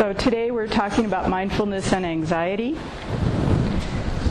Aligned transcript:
So 0.00 0.14
today 0.14 0.50
we're 0.50 0.66
talking 0.66 1.04
about 1.04 1.28
mindfulness 1.28 1.92
and 1.92 2.06
anxiety. 2.06 2.74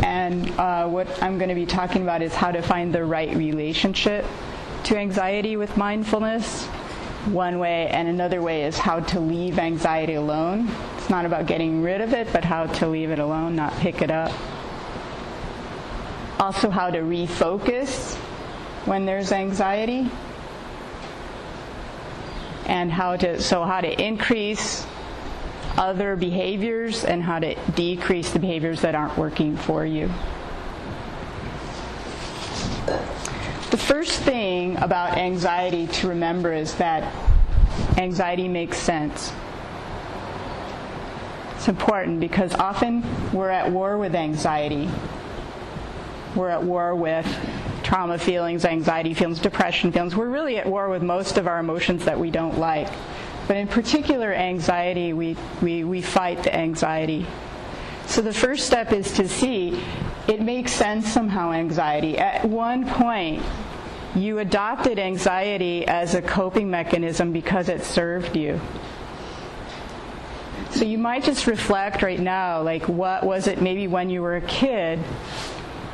And 0.01 0.49
uh, 0.59 0.87
what 0.87 1.21
I'm 1.21 1.37
going 1.37 1.49
to 1.49 1.53
be 1.53 1.67
talking 1.67 2.01
about 2.01 2.23
is 2.23 2.33
how 2.33 2.51
to 2.51 2.63
find 2.63 2.91
the 2.91 3.05
right 3.05 3.37
relationship 3.37 4.25
to 4.85 4.97
anxiety 4.97 5.57
with 5.57 5.77
mindfulness. 5.77 6.65
One 7.27 7.59
way, 7.59 7.87
and 7.89 8.07
another 8.07 8.41
way 8.41 8.63
is 8.63 8.79
how 8.79 9.01
to 9.01 9.19
leave 9.19 9.59
anxiety 9.59 10.15
alone. 10.15 10.71
It's 10.97 11.11
not 11.11 11.25
about 11.27 11.45
getting 11.45 11.83
rid 11.83 12.01
of 12.01 12.13
it, 12.13 12.33
but 12.33 12.43
how 12.43 12.65
to 12.65 12.87
leave 12.87 13.11
it 13.11 13.19
alone, 13.19 13.55
not 13.55 13.71
pick 13.73 14.01
it 14.01 14.09
up. 14.09 14.31
Also, 16.39 16.71
how 16.71 16.89
to 16.89 17.01
refocus 17.01 18.15
when 18.85 19.05
there's 19.05 19.31
anxiety. 19.31 20.09
And 22.65 22.91
how 22.91 23.17
to, 23.17 23.39
so 23.39 23.63
how 23.65 23.81
to 23.81 24.03
increase 24.03 24.87
other 25.79 26.17
behaviors 26.17 27.05
and 27.05 27.23
how 27.23 27.39
to 27.39 27.55
decrease 27.71 28.31
the 28.31 28.39
behaviors 28.39 28.81
that 28.81 28.93
aren't 28.93 29.17
working 29.17 29.55
for 29.55 29.85
you. 29.85 30.11
The 33.71 33.77
first 33.77 34.19
thing 34.21 34.77
about 34.77 35.17
anxiety 35.17 35.87
to 35.87 36.09
remember 36.09 36.51
is 36.51 36.75
that 36.75 37.15
anxiety 37.97 38.47
makes 38.47 38.77
sense. 38.77 39.31
It's 41.55 41.67
important 41.67 42.19
because 42.19 42.53
often 42.55 43.03
we're 43.31 43.49
at 43.49 43.71
war 43.71 43.97
with 43.97 44.15
anxiety. 44.15 44.89
We're 46.35 46.49
at 46.49 46.63
war 46.63 46.95
with 46.95 47.25
trauma 47.83 48.17
feelings, 48.17 48.65
anxiety 48.65 49.13
feelings, 49.13 49.39
depression 49.39 49.91
feelings. 49.91 50.15
We're 50.15 50.29
really 50.29 50.57
at 50.57 50.65
war 50.65 50.89
with 50.89 51.03
most 51.03 51.37
of 51.37 51.47
our 51.47 51.59
emotions 51.59 52.05
that 52.05 52.19
we 52.19 52.31
don't 52.31 52.59
like. 52.59 52.89
But 53.49 53.57
in 53.57 53.67
particular, 53.67 54.31
anxiety, 54.31 55.11
we, 55.11 55.35
we, 55.59 55.83
we 55.83 56.03
fight 56.03 56.43
the 56.43 56.55
anxiety. 56.55 57.25
So 58.05 58.21
the 58.21 58.31
first 58.31 58.67
step 58.67 58.93
is 58.93 59.11
to 59.13 59.27
see 59.27 59.83
it 60.27 60.39
makes 60.39 60.71
sense 60.71 61.11
somehow, 61.11 61.51
anxiety. 61.51 62.19
At 62.19 62.45
one 62.45 62.87
point, 62.87 63.41
you 64.13 64.37
adopted 64.37 64.99
anxiety 64.99 65.87
as 65.87 66.13
a 66.13 66.21
coping 66.21 66.69
mechanism 66.69 67.31
because 67.31 67.69
it 67.69 67.83
served 67.83 68.37
you. 68.37 68.61
So 70.69 70.85
you 70.85 70.99
might 70.99 71.23
just 71.23 71.47
reflect 71.47 72.03
right 72.03 72.19
now, 72.19 72.61
like, 72.61 72.87
what 72.87 73.25
was 73.25 73.47
it 73.47 73.63
maybe 73.63 73.87
when 73.87 74.11
you 74.11 74.21
were 74.21 74.35
a 74.35 74.41
kid? 74.41 74.99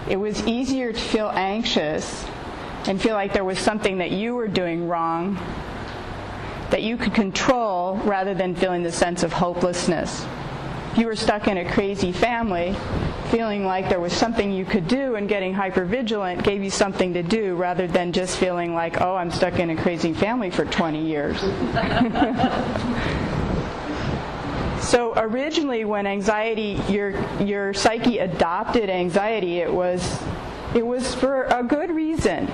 It 0.10 0.18
was 0.18 0.46
easier 0.46 0.92
to 0.92 1.00
feel 1.00 1.32
anxious 1.34 2.26
and 2.86 3.02
feel 3.02 3.16
like 3.16 3.32
there 3.32 3.46
was 3.46 3.60
something 3.60 4.00
that 4.00 4.12
you 4.12 4.36
were 4.36 4.50
doing 4.50 4.90
wrong 4.90 5.40
that 6.72 6.82
you 6.82 6.98
could 6.98 7.14
control 7.14 7.98
rather 7.98 8.34
than 8.34 8.56
feeling 8.56 8.84
the 8.84 8.92
sense 8.92 9.24
of 9.24 9.34
hopelessness. 9.34 10.26
If 10.92 11.00
you 11.00 11.08
were 11.08 11.16
stuck 11.16 11.48
in 11.48 11.58
a 11.58 11.72
crazy 11.72 12.12
family, 12.12 12.76
feeling 13.30 13.66
like 13.66 13.90
there 13.90 14.00
was 14.00 14.14
something 14.14 14.52
you 14.52 14.66
could 14.66 14.88
do 14.88 15.16
and 15.16 15.28
getting 15.28 15.54
hypervigilant 15.54 16.44
gave 16.44 16.64
you 16.64 16.70
something 16.70 17.14
to 17.14 17.24
do 17.24 17.56
rather 17.56 17.86
than 17.88 18.14
just 18.14 18.38
feeling 18.38 18.74
like, 18.74 19.02
oh, 19.02 19.16
I'm 19.16 19.32
stuck 19.32 19.60
in 19.60 19.72
a 19.72 19.76
crazy 19.76 20.14
family 20.14 20.52
for 20.52 20.64
20 20.66 21.06
years. 21.06 21.38
so 24.86 25.14
originally 25.18 25.84
when 25.84 26.06
anxiety 26.06 26.80
your 26.88 27.12
your 27.42 27.74
psyche 27.74 28.20
adopted 28.20 28.88
anxiety 28.90 29.60
it 29.60 29.74
was 29.74 30.22
it 30.76 30.86
was 30.86 31.16
for 31.16 31.46
a 31.46 31.64
good 31.64 31.90
reason 31.90 32.48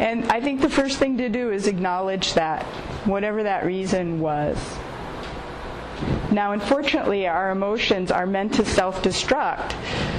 and 0.00 0.24
I 0.32 0.40
think 0.40 0.60
the 0.60 0.70
first 0.70 0.98
thing 0.98 1.18
to 1.18 1.28
do 1.28 1.52
is 1.52 1.66
acknowledge 1.66 2.34
that, 2.34 2.64
whatever 3.06 3.42
that 3.42 3.64
reason 3.64 4.18
was. 4.18 4.56
Now, 6.32 6.52
unfortunately, 6.52 7.26
our 7.26 7.50
emotions 7.50 8.10
are 8.10 8.24
meant 8.24 8.54
to 8.54 8.64
self-destruct. 8.64 9.74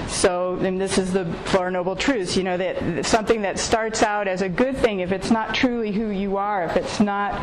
So, 0.09 0.55
and 0.61 0.79
this 0.79 0.97
is 0.97 1.13
the 1.13 1.25
Four 1.45 1.71
Noble 1.71 1.95
Truths, 1.95 2.35
you 2.35 2.43
know, 2.43 2.57
that 2.57 3.05
something 3.05 3.41
that 3.43 3.57
starts 3.57 4.03
out 4.03 4.27
as 4.27 4.41
a 4.41 4.49
good 4.49 4.77
thing, 4.77 4.99
if 4.99 5.11
it's 5.11 5.31
not 5.31 5.55
truly 5.55 5.91
who 5.91 6.09
you 6.09 6.37
are, 6.37 6.65
if 6.65 6.75
it's 6.75 6.99
not 6.99 7.33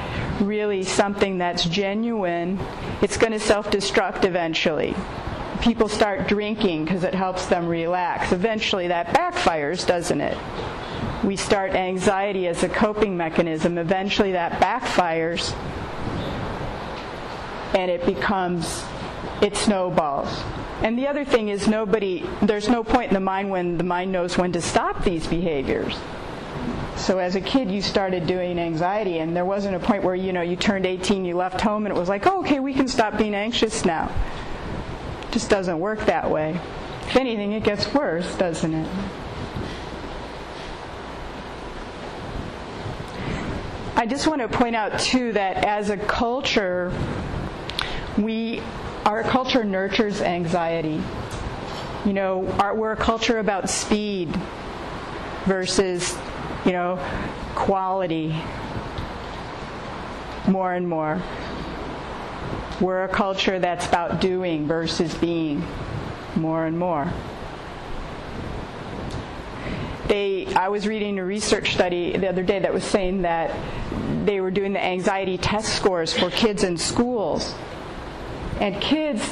really 0.41 0.85
something 0.85 1.39
that's 1.39 1.65
genuine, 1.65 2.61
it's 3.01 3.17
going 3.17 3.33
to 3.33 3.41
self-destruct 3.41 4.25
eventually. 4.25 4.95
People 5.63 5.89
start 5.89 6.29
drinking 6.29 6.85
because 6.85 7.05
it 7.05 7.15
helps 7.15 7.47
them 7.47 7.67
relax. 7.67 8.33
Eventually 8.33 8.89
that 8.89 9.09
backfires, 9.09 9.87
doesn't 9.87 10.21
it? 10.21 10.37
We 11.25 11.37
start 11.37 11.73
anxiety 11.73 12.47
as 12.47 12.63
a 12.63 12.69
coping 12.69 13.17
mechanism. 13.17 13.79
Eventually 13.79 14.33
that 14.33 14.61
backfires 14.61 15.55
and 17.75 17.91
it 17.91 18.05
becomes, 18.07 18.85
it 19.43 19.57
snowballs. 19.57 20.43
And 20.83 20.99
the 20.99 21.09
other 21.09 21.25
thing 21.25 21.49
is 21.49 21.67
nobody, 21.67 22.25
there's 22.43 22.69
no 22.69 22.85
point 22.85 23.09
in 23.09 23.15
the 23.15 23.21
mind 23.21 23.51
when 23.51 23.79
the 23.79 23.85
mind 23.85 24.13
knows 24.13 24.39
when 24.39 24.53
to 24.53 24.61
stop 24.61 25.05
these 25.05 25.27
behaviors. 25.27 25.97
So 26.97 27.19
as 27.19 27.37
a 27.37 27.41
kid, 27.41 27.71
you 27.71 27.81
started 27.81 28.27
doing 28.27 28.59
anxiety, 28.59 29.19
and 29.19 29.37
there 29.37 29.45
wasn't 29.45 29.77
a 29.77 29.79
point 29.79 30.03
where 30.03 30.17
you 30.17 30.33
know 30.33 30.43
you 30.43 30.57
turned 30.57 30.85
18, 30.85 31.25
you 31.25 31.37
left 31.37 31.61
home, 31.61 31.87
and 31.87 31.95
it 31.95 31.99
was 31.99 32.09
like, 32.09 32.27
oh, 32.27 32.41
okay, 32.41 32.59
we 32.59 32.75
can 32.75 32.89
stop 32.89 33.17
being 33.17 33.35
anxious 33.35 33.85
now. 33.85 34.13
Just 35.31 35.49
doesn't 35.49 35.79
work 35.79 36.05
that 36.07 36.29
way. 36.29 36.59
If 37.07 37.17
anything, 37.17 37.53
it 37.53 37.63
gets 37.63 37.93
worse, 37.95 38.35
doesn't 38.37 38.75
it? 38.75 38.89
I 43.99 44.07
just 44.07 44.29
want 44.29 44.43
to 44.43 44.49
point 44.49 44.77
out 44.77 45.01
too 45.01 45.33
that 45.33 45.65
as 45.65 45.91
a 45.91 45.97
culture, 45.97 46.93
we 48.17 48.63
our 49.05 49.25
culture 49.25 49.65
nurtures 49.65 50.23
anxiety. 50.23 51.03
You 52.07 52.13
know, 52.13 52.47
our, 52.61 52.77
we're 52.77 52.93
a 52.93 52.97
culture 52.97 53.41
about 53.41 53.69
speed 53.69 54.29
versus, 55.47 56.17
you 56.65 56.71
know, 56.71 57.05
quality. 57.57 58.41
More 60.47 60.73
and 60.73 60.89
more. 60.89 61.21
We're 62.81 63.03
a 63.03 63.09
culture 63.09 63.59
that's 63.59 63.85
about 63.85 64.21
doing 64.21 64.69
versus 64.69 65.13
being. 65.17 65.67
More 66.37 66.67
and 66.67 66.79
more 66.79 67.13
they 70.09 70.47
I 70.55 70.69
was 70.69 70.87
reading 70.87 71.19
a 71.19 71.25
research 71.25 71.75
study 71.75 72.17
the 72.17 72.29
other 72.29 72.43
day 72.43 72.59
that 72.59 72.73
was 72.73 72.85
saying 72.85 73.23
that 73.23 73.55
they 74.25 74.41
were 74.41 74.51
doing 74.51 74.73
the 74.73 74.85
anxiety 74.85 75.39
test 75.39 75.75
scores 75.77 76.13
for 76.13 76.31
kids 76.31 76.65
in 76.65 76.77
schools. 76.77 77.55
And 78.61 78.81
kids 78.81 79.23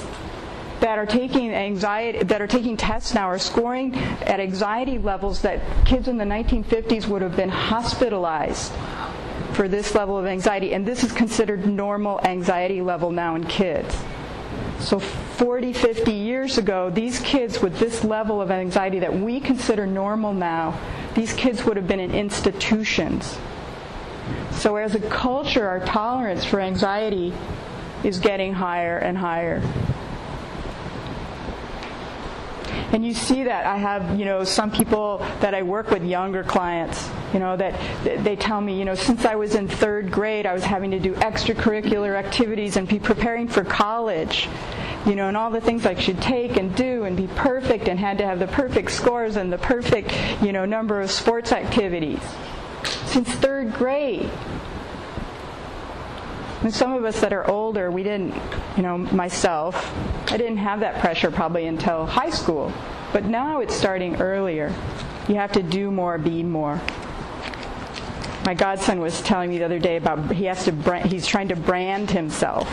that 0.81 0.99
are 0.99 1.07
taking 1.07 1.53
anxiety 1.53 2.23
that 2.25 2.41
are 2.41 2.47
taking 2.47 2.77
tests 2.77 3.15
now 3.15 3.27
are 3.27 3.39
scoring 3.39 3.95
at 4.23 4.41
anxiety 4.41 4.99
levels 4.99 5.41
that 5.43 5.61
kids 5.85 6.07
in 6.07 6.17
the 6.17 6.25
1950s 6.25 7.07
would 7.09 7.23
have 7.23 7.35
been 7.35 7.49
hospitalized 7.49 8.73
for 9.53 9.69
this 9.69 9.95
level 9.95 10.19
of 10.19 10.27
anxiety 10.27 10.75
and 10.75 10.85
this 10.85 11.03
is 11.03 11.13
considered 11.13 11.67
normal 11.67 12.21
anxiety 12.25 12.83
level 12.83 13.11
now 13.11 13.35
in 13.35 13.45
kids. 13.47 13.97
So 14.81 15.01
40, 15.37 15.75
50 15.75 16.13
years 16.13 16.57
ago, 16.57 16.89
these 16.89 17.21
kids 17.21 17.61
with 17.61 17.79
this 17.79 18.03
level 18.05 18.41
of 18.41 18.51
anxiety 18.51 18.99
that 19.01 19.15
we 19.15 19.39
consider 19.39 19.87
normal 19.87 20.33
now, 20.33 20.81
these 21.15 21.35
kids 21.35 21.65
would 21.65 21.77
have 21.77 21.87
been 21.87 22.01
in 22.01 22.15
institutions. 22.15 23.39
So 24.53 24.77
as 24.77 24.95
a 24.95 25.01
culture, 25.01 25.69
our 25.69 25.81
tolerance 25.81 26.45
for 26.45 26.59
anxiety 26.59 27.35
is 28.03 28.19
getting 28.19 28.55
higher 28.55 28.97
and 28.97 29.17
higher. 29.19 29.63
And 32.93 33.05
you 33.05 33.13
see 33.13 33.45
that. 33.45 33.67
I 33.67 33.77
have, 33.77 34.19
you 34.19 34.25
know, 34.25 34.43
some 34.45 34.71
people 34.71 35.19
that 35.41 35.55
I 35.55 35.63
work 35.63 35.91
with, 35.91 36.03
younger 36.03 36.45
clients, 36.45 37.11
you 37.35 37.41
know, 37.41 37.57
that 37.57 38.25
they 38.25 38.37
tell 38.37 38.61
me, 38.61 38.79
you 38.79 38.87
know, 38.87 38.95
since 38.95 39.27
I 39.27 39.35
was 39.35 39.55
in 39.55 39.69
third 39.69 40.11
grade, 40.11 40.47
I 40.47 40.55
was 40.55 40.65
having 40.65 40.93
to 40.93 40.99
do 40.99 41.13
extracurricular 41.15 42.16
activities 42.16 42.77
and 42.77 42.89
be 42.89 42.99
preparing 42.99 43.49
for 43.49 43.65
college, 43.65 44.49
you 45.07 45.15
know, 45.15 45.29
and 45.29 45.37
all 45.37 45.51
the 45.51 45.61
things 45.61 45.87
I 45.87 45.95
should 45.95 46.21
take 46.21 46.57
and 46.57 46.75
do 46.75 47.05
and 47.05 47.17
be 47.17 47.29
perfect 47.29 47.89
and 47.89 47.99
had 47.99 48.19
to 48.19 48.27
have 48.27 48.41
the 48.41 48.49
perfect 48.49 48.91
scores 48.91 49.37
and 49.37 49.53
the 49.53 49.59
perfect, 49.59 50.13
you 50.43 50.53
know, 50.53 50.65
number 50.65 51.01
of 51.01 51.11
sports 51.11 51.53
activities. 51.53 52.21
Since 53.07 53.31
third 53.31 53.73
grade. 53.75 54.29
And 56.63 56.75
some 56.75 56.93
of 56.93 57.05
us 57.05 57.21
that 57.21 57.33
are 57.33 57.49
older, 57.49 57.91
we 57.91 58.03
didn't, 58.03 58.35
you 58.77 58.83
know, 58.83 58.99
myself, 58.99 59.95
I 60.33 60.37
didn't 60.37 60.57
have 60.57 60.81
that 60.81 61.01
pressure 61.01 61.31
probably 61.31 61.67
until 61.67 62.07
high 62.07 62.31
school. 62.31 62.73
But 63.13 63.27
now 63.27 63.61
it's 63.61 63.75
starting 63.75 64.17
earlier. 64.17 64.75
You 65.29 65.37
have 65.37 65.53
to 65.53 65.63
do 65.63 65.93
more, 65.93 66.19
be 66.19 66.43
more. 66.43 66.81
My 68.45 68.55
godson 68.55 69.01
was 69.01 69.21
telling 69.23 69.51
me 69.51 69.59
the 69.59 69.65
other 69.65 69.79
day 69.79 69.97
about 69.97 70.33
he 70.33 70.45
has 70.47 70.65
to 70.65 70.73
brand, 70.73 71.11
he's 71.11 71.27
trying 71.27 71.49
to 71.49 71.57
brand 71.57 72.11
himself. 72.11 72.69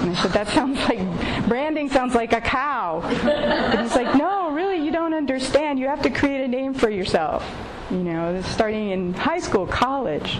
And 0.00 0.10
I 0.10 0.22
said, 0.22 0.32
that 0.32 0.48
sounds 0.48 0.78
like, 0.88 1.48
branding 1.48 1.90
sounds 1.90 2.14
like 2.14 2.32
a 2.32 2.40
cow. 2.40 3.00
But 3.02 3.80
he's 3.80 3.94
like, 3.94 4.14
no, 4.16 4.50
really, 4.52 4.82
you 4.82 4.90
don't 4.90 5.14
understand. 5.14 5.78
You 5.78 5.88
have 5.88 6.02
to 6.02 6.10
create 6.10 6.42
a 6.42 6.48
name 6.48 6.74
for 6.74 6.88
yourself. 6.88 7.44
You 7.90 7.98
know, 7.98 8.40
starting 8.42 8.90
in 8.90 9.14
high 9.14 9.40
school, 9.40 9.66
college. 9.66 10.38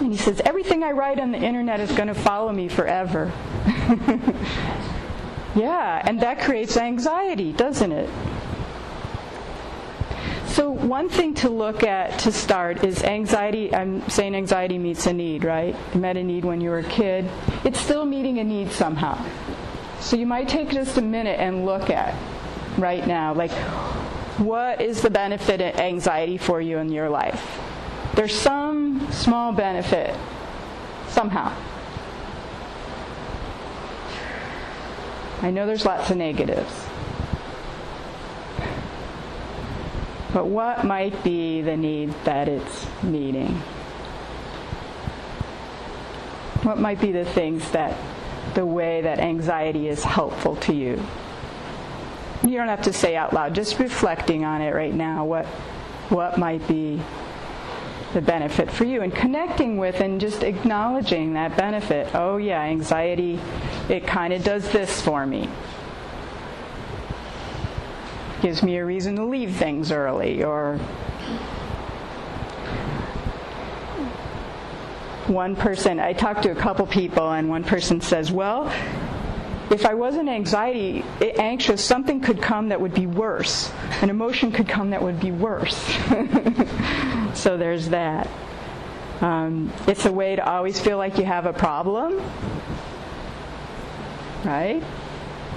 And 0.00 0.12
he 0.12 0.18
says, 0.18 0.40
Everything 0.44 0.82
I 0.82 0.92
write 0.92 1.18
on 1.18 1.32
the 1.32 1.38
internet 1.38 1.80
is 1.80 1.90
going 1.92 2.08
to 2.08 2.14
follow 2.14 2.52
me 2.52 2.68
forever. 2.68 3.32
yeah, 5.56 6.02
and 6.04 6.20
that 6.20 6.40
creates 6.40 6.76
anxiety, 6.76 7.52
doesn't 7.52 7.90
it? 7.90 8.10
So, 10.58 10.70
one 10.70 11.08
thing 11.08 11.34
to 11.34 11.50
look 11.50 11.84
at 11.84 12.18
to 12.18 12.32
start 12.32 12.82
is 12.82 13.04
anxiety. 13.04 13.72
I'm 13.72 14.02
saying 14.10 14.34
anxiety 14.34 14.76
meets 14.76 15.06
a 15.06 15.12
need, 15.12 15.44
right? 15.44 15.76
You 15.94 16.00
met 16.00 16.16
a 16.16 16.24
need 16.24 16.44
when 16.44 16.60
you 16.60 16.70
were 16.70 16.80
a 16.80 16.82
kid. 16.82 17.30
It's 17.62 17.78
still 17.78 18.04
meeting 18.04 18.40
a 18.40 18.42
need 18.44 18.72
somehow. 18.72 19.24
So, 20.00 20.16
you 20.16 20.26
might 20.26 20.48
take 20.48 20.70
just 20.70 20.98
a 20.98 21.00
minute 21.00 21.38
and 21.38 21.64
look 21.64 21.90
at 21.90 22.12
right 22.76 23.06
now, 23.06 23.34
like, 23.34 23.52
what 24.40 24.80
is 24.80 25.00
the 25.00 25.10
benefit 25.10 25.60
of 25.60 25.78
anxiety 25.78 26.38
for 26.38 26.60
you 26.60 26.78
in 26.78 26.90
your 26.90 27.08
life? 27.08 27.60
There's 28.16 28.34
some 28.34 29.06
small 29.12 29.52
benefit 29.52 30.12
somehow. 31.06 31.54
I 35.40 35.52
know 35.52 35.66
there's 35.66 35.84
lots 35.84 36.10
of 36.10 36.16
negatives. 36.16 36.88
But 40.32 40.46
what 40.46 40.84
might 40.84 41.22
be 41.24 41.62
the 41.62 41.76
need 41.76 42.12
that 42.24 42.48
it's 42.48 42.86
meeting? 43.02 43.54
What 46.62 46.78
might 46.78 47.00
be 47.00 47.12
the 47.12 47.24
things 47.24 47.70
that, 47.70 47.96
the 48.54 48.66
way 48.66 49.00
that 49.00 49.20
anxiety 49.20 49.88
is 49.88 50.04
helpful 50.04 50.56
to 50.56 50.74
you? 50.74 51.02
You 52.44 52.56
don't 52.56 52.68
have 52.68 52.82
to 52.82 52.92
say 52.92 53.16
out 53.16 53.32
loud, 53.32 53.54
just 53.54 53.78
reflecting 53.78 54.44
on 54.44 54.60
it 54.60 54.74
right 54.74 54.94
now. 54.94 55.24
What, 55.24 55.46
what 56.10 56.38
might 56.38 56.66
be 56.68 57.00
the 58.12 58.22
benefit 58.22 58.70
for 58.70 58.84
you 58.84 59.02
and 59.02 59.14
connecting 59.14 59.76
with 59.76 60.00
and 60.00 60.20
just 60.20 60.42
acknowledging 60.42 61.34
that 61.34 61.56
benefit. 61.56 62.14
Oh, 62.14 62.36
yeah, 62.38 62.62
anxiety, 62.62 63.38
it 63.88 64.06
kind 64.06 64.32
of 64.32 64.42
does 64.42 64.70
this 64.72 65.00
for 65.00 65.26
me. 65.26 65.48
Gives 68.42 68.62
me 68.62 68.76
a 68.76 68.84
reason 68.84 69.16
to 69.16 69.24
leave 69.24 69.56
things 69.56 69.90
early 69.90 70.44
or 70.44 70.78
one 75.28 75.56
person, 75.56 76.00
I 76.00 76.12
talked 76.12 76.42
to 76.44 76.50
a 76.50 76.54
couple 76.54 76.86
people, 76.86 77.32
and 77.32 77.48
one 77.48 77.64
person 77.64 78.00
says, 78.00 78.32
Well, 78.32 78.72
if 79.70 79.84
I 79.84 79.94
wasn't 79.94 80.28
anxiety 80.28 81.04
anxious, 81.20 81.84
something 81.84 82.20
could 82.20 82.40
come 82.40 82.70
that 82.70 82.80
would 82.80 82.94
be 82.94 83.06
worse. 83.06 83.70
An 84.00 84.10
emotion 84.10 84.50
could 84.50 84.68
come 84.68 84.90
that 84.90 85.02
would 85.02 85.20
be 85.20 85.30
worse. 85.30 85.76
so 87.34 87.56
there's 87.56 87.90
that. 87.90 88.28
Um, 89.20 89.72
it's 89.86 90.06
a 90.06 90.12
way 90.12 90.36
to 90.36 90.48
always 90.48 90.80
feel 90.80 90.96
like 90.96 91.18
you 91.18 91.24
have 91.24 91.44
a 91.44 91.52
problem, 91.52 92.22
right? 94.44 94.82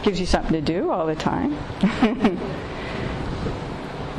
Gives 0.04 0.20
you 0.20 0.26
something 0.26 0.54
to 0.54 0.62
do 0.62 0.90
all 0.90 1.06
the 1.06 1.16
time. 1.16 1.58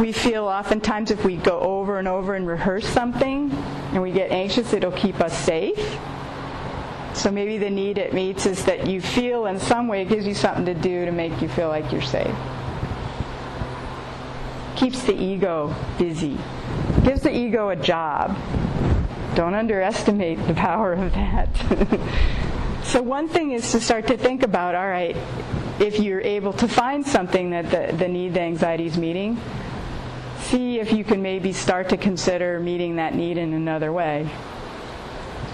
we 0.03 0.11
feel 0.11 0.47
oftentimes 0.47 1.13
if 1.13 1.25
we 1.25 1.37
go 1.37 1.61
over 1.61 2.01
and 2.01 2.09
over 2.09 2.35
and 2.35 2.45
rehearse 2.45 2.89
something 2.89 3.53
and 3.93 4.03
we 4.03 4.11
get 4.11 4.33
anxious, 4.33 4.73
it'll 4.73 4.91
keep 4.91 5.21
us 5.21 5.33
safe. 5.33 5.79
So 7.15 7.31
maybe 7.31 7.57
the 7.57 7.71
need 7.71 7.99
it 7.99 8.13
meets 8.13 8.45
is 8.45 8.65
that 8.65 8.89
you 8.89 9.01
feel 9.01 9.47
in 9.47 9.61
some 9.61 9.87
way 9.87 10.03
it 10.03 10.09
gives 10.09 10.27
you 10.27 10.35
something 10.35 10.65
to 10.65 10.75
do 10.75 11.05
to 11.05 11.13
make 11.13 11.41
you 11.41 11.49
feel 11.49 11.69
like 11.69 11.93
you're 11.93 12.03
safe. 12.03 12.35
Keeps 14.75 15.05
the 15.05 15.15
ego 15.15 15.73
busy. 15.99 16.37
Gives 17.05 17.23
the 17.23 17.33
ego 17.33 17.69
a 17.69 17.77
job. 17.77 18.37
Don't 19.37 19.55
underestimate 19.55 20.45
the 20.49 20.55
power 20.55 20.95
of 20.95 21.13
that. 21.13 21.49
so 22.83 23.01
one 23.03 23.29
thing 23.29 23.53
is 23.53 23.71
to 23.71 23.81
start 23.81 24.09
to 24.09 24.17
think 24.17 24.43
about, 24.43 24.75
all 24.75 24.89
right, 24.89 25.17
if 25.79 26.01
you're 26.01 26.21
able 26.21 26.55
to 26.55 26.67
find 26.67 27.07
something 27.07 27.51
that 27.51 27.71
the, 27.71 27.97
the 27.97 28.09
need 28.09 28.35
the 28.35 28.41
anxiety 28.41 28.87
is 28.87 28.99
meeting, 28.99 29.41
see 30.53 30.79
if 30.81 30.93
you 30.93 31.03
can 31.03 31.23
maybe 31.23 31.51
start 31.51 31.89
to 31.89 31.97
consider 31.97 32.61
meeting 32.61 32.97
that 32.97 33.15
need 33.15 33.39
in 33.39 33.55
another 33.55 33.91
way 33.91 34.29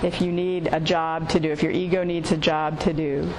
if 0.03 0.21
you 0.21 0.33
need 0.33 0.69
a 0.73 0.81
job 0.81 1.29
to 1.29 1.39
do, 1.39 1.53
if 1.53 1.62
your 1.62 1.71
ego 1.71 2.03
needs 2.03 2.33
a 2.33 2.37
job 2.37 2.81
to 2.81 2.93
do. 2.93 3.33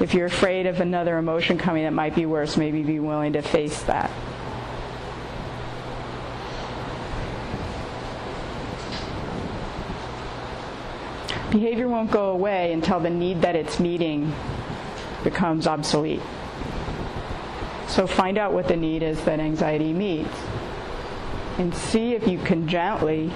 If 0.00 0.14
you're 0.14 0.26
afraid 0.26 0.66
of 0.66 0.80
another 0.80 1.16
emotion 1.16 1.58
coming 1.58 1.84
that 1.84 1.92
might 1.92 2.16
be 2.16 2.26
worse, 2.26 2.56
maybe 2.56 2.82
be 2.82 2.98
willing 2.98 3.34
to 3.34 3.42
face 3.42 3.82
that. 3.84 4.10
Behavior 11.52 11.86
won't 11.86 12.10
go 12.10 12.30
away 12.30 12.72
until 12.72 12.98
the 12.98 13.10
need 13.10 13.42
that 13.42 13.54
it's 13.54 13.78
meeting 13.78 14.34
becomes 15.22 15.68
obsolete. 15.68 16.22
So 17.92 18.06
find 18.06 18.38
out 18.38 18.54
what 18.54 18.68
the 18.68 18.76
need 18.76 19.02
is 19.02 19.22
that 19.24 19.38
anxiety 19.38 19.92
meets 19.92 20.34
and 21.58 21.74
see 21.74 22.14
if 22.14 22.26
you 22.26 22.38
can 22.38 22.66
gently 22.66 23.30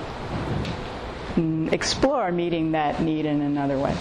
mm, 1.35 1.71
explore 1.75 2.33
meeting 2.33 2.73
that 2.73 3.03
need 3.03 3.27
in 3.27 3.43
another 3.43 3.79
way. 3.79 3.95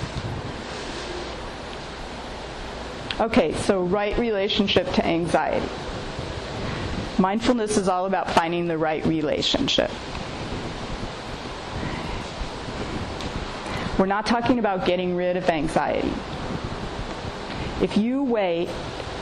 Okay, 3.20 3.52
so 3.52 3.84
right 3.84 4.18
relationship 4.18 4.90
to 4.94 5.06
anxiety. 5.06 5.68
Mindfulness 7.20 7.76
is 7.76 7.90
all 7.90 8.06
about 8.06 8.32
finding 8.32 8.70
the 8.70 8.78
right 8.78 9.06
relationship. 9.06 9.92
We're 14.00 14.06
not 14.06 14.26
talking 14.26 14.60
about 14.60 14.86
getting 14.86 15.18
rid 15.18 15.36
of 15.36 15.50
anxiety. 15.50 16.14
If 17.82 17.98
you 17.98 18.24
wait 18.24 18.70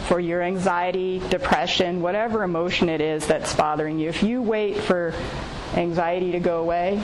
for 0.08 0.20
your 0.20 0.42
anxiety, 0.42 1.20
depression, 1.30 2.02
whatever 2.02 2.44
emotion 2.44 2.90
it 2.90 3.02
is 3.02 3.26
that's 3.26 3.56
bothering 3.56 4.00
you, 4.00 4.10
if 4.10 4.24
you 4.24 4.42
wait 4.42 4.78
for 4.78 5.14
anxiety 5.76 6.32
to 6.34 6.40
go 6.40 6.60
away, 6.60 7.02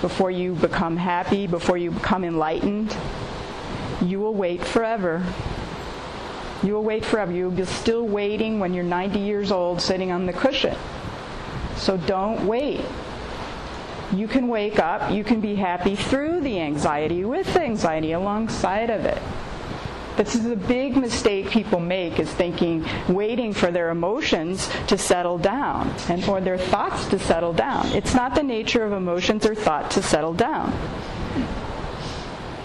before 0.00 0.30
you 0.30 0.54
become 0.54 0.96
happy, 0.96 1.46
before 1.46 1.78
you 1.78 1.90
become 1.90 2.24
enlightened, 2.24 2.94
you 4.02 4.20
will 4.20 4.34
wait 4.34 4.62
forever. 4.62 5.24
You 6.62 6.74
will 6.74 6.84
wait 6.84 7.04
forever. 7.04 7.32
You'll 7.32 7.50
be 7.50 7.64
still 7.64 8.06
waiting 8.06 8.60
when 8.60 8.74
you're 8.74 8.84
90 8.84 9.18
years 9.18 9.50
old 9.50 9.80
sitting 9.80 10.12
on 10.12 10.26
the 10.26 10.32
cushion. 10.32 10.76
So 11.76 11.96
don't 11.96 12.46
wait. 12.46 12.84
You 14.12 14.28
can 14.28 14.48
wake 14.48 14.78
up, 14.78 15.10
you 15.10 15.24
can 15.24 15.40
be 15.40 15.54
happy 15.54 15.96
through 15.96 16.42
the 16.42 16.60
anxiety, 16.60 17.24
with 17.24 17.56
anxiety, 17.56 18.12
alongside 18.12 18.90
of 18.90 19.04
it. 19.06 19.20
This 20.16 20.36
is 20.36 20.46
a 20.46 20.54
big 20.54 20.96
mistake 20.96 21.50
people 21.50 21.80
make 21.80 22.20
is 22.20 22.30
thinking, 22.30 22.86
waiting 23.08 23.52
for 23.52 23.72
their 23.72 23.90
emotions 23.90 24.70
to 24.86 24.96
settle 24.96 25.38
down 25.38 25.92
and 26.08 26.24
or 26.28 26.40
their 26.40 26.56
thoughts 26.56 27.08
to 27.08 27.18
settle 27.18 27.52
down. 27.52 27.86
It's 27.88 28.14
not 28.14 28.36
the 28.36 28.42
nature 28.42 28.84
of 28.84 28.92
emotions 28.92 29.44
or 29.44 29.56
thought 29.56 29.90
to 29.92 30.02
settle 30.02 30.32
down. 30.32 30.72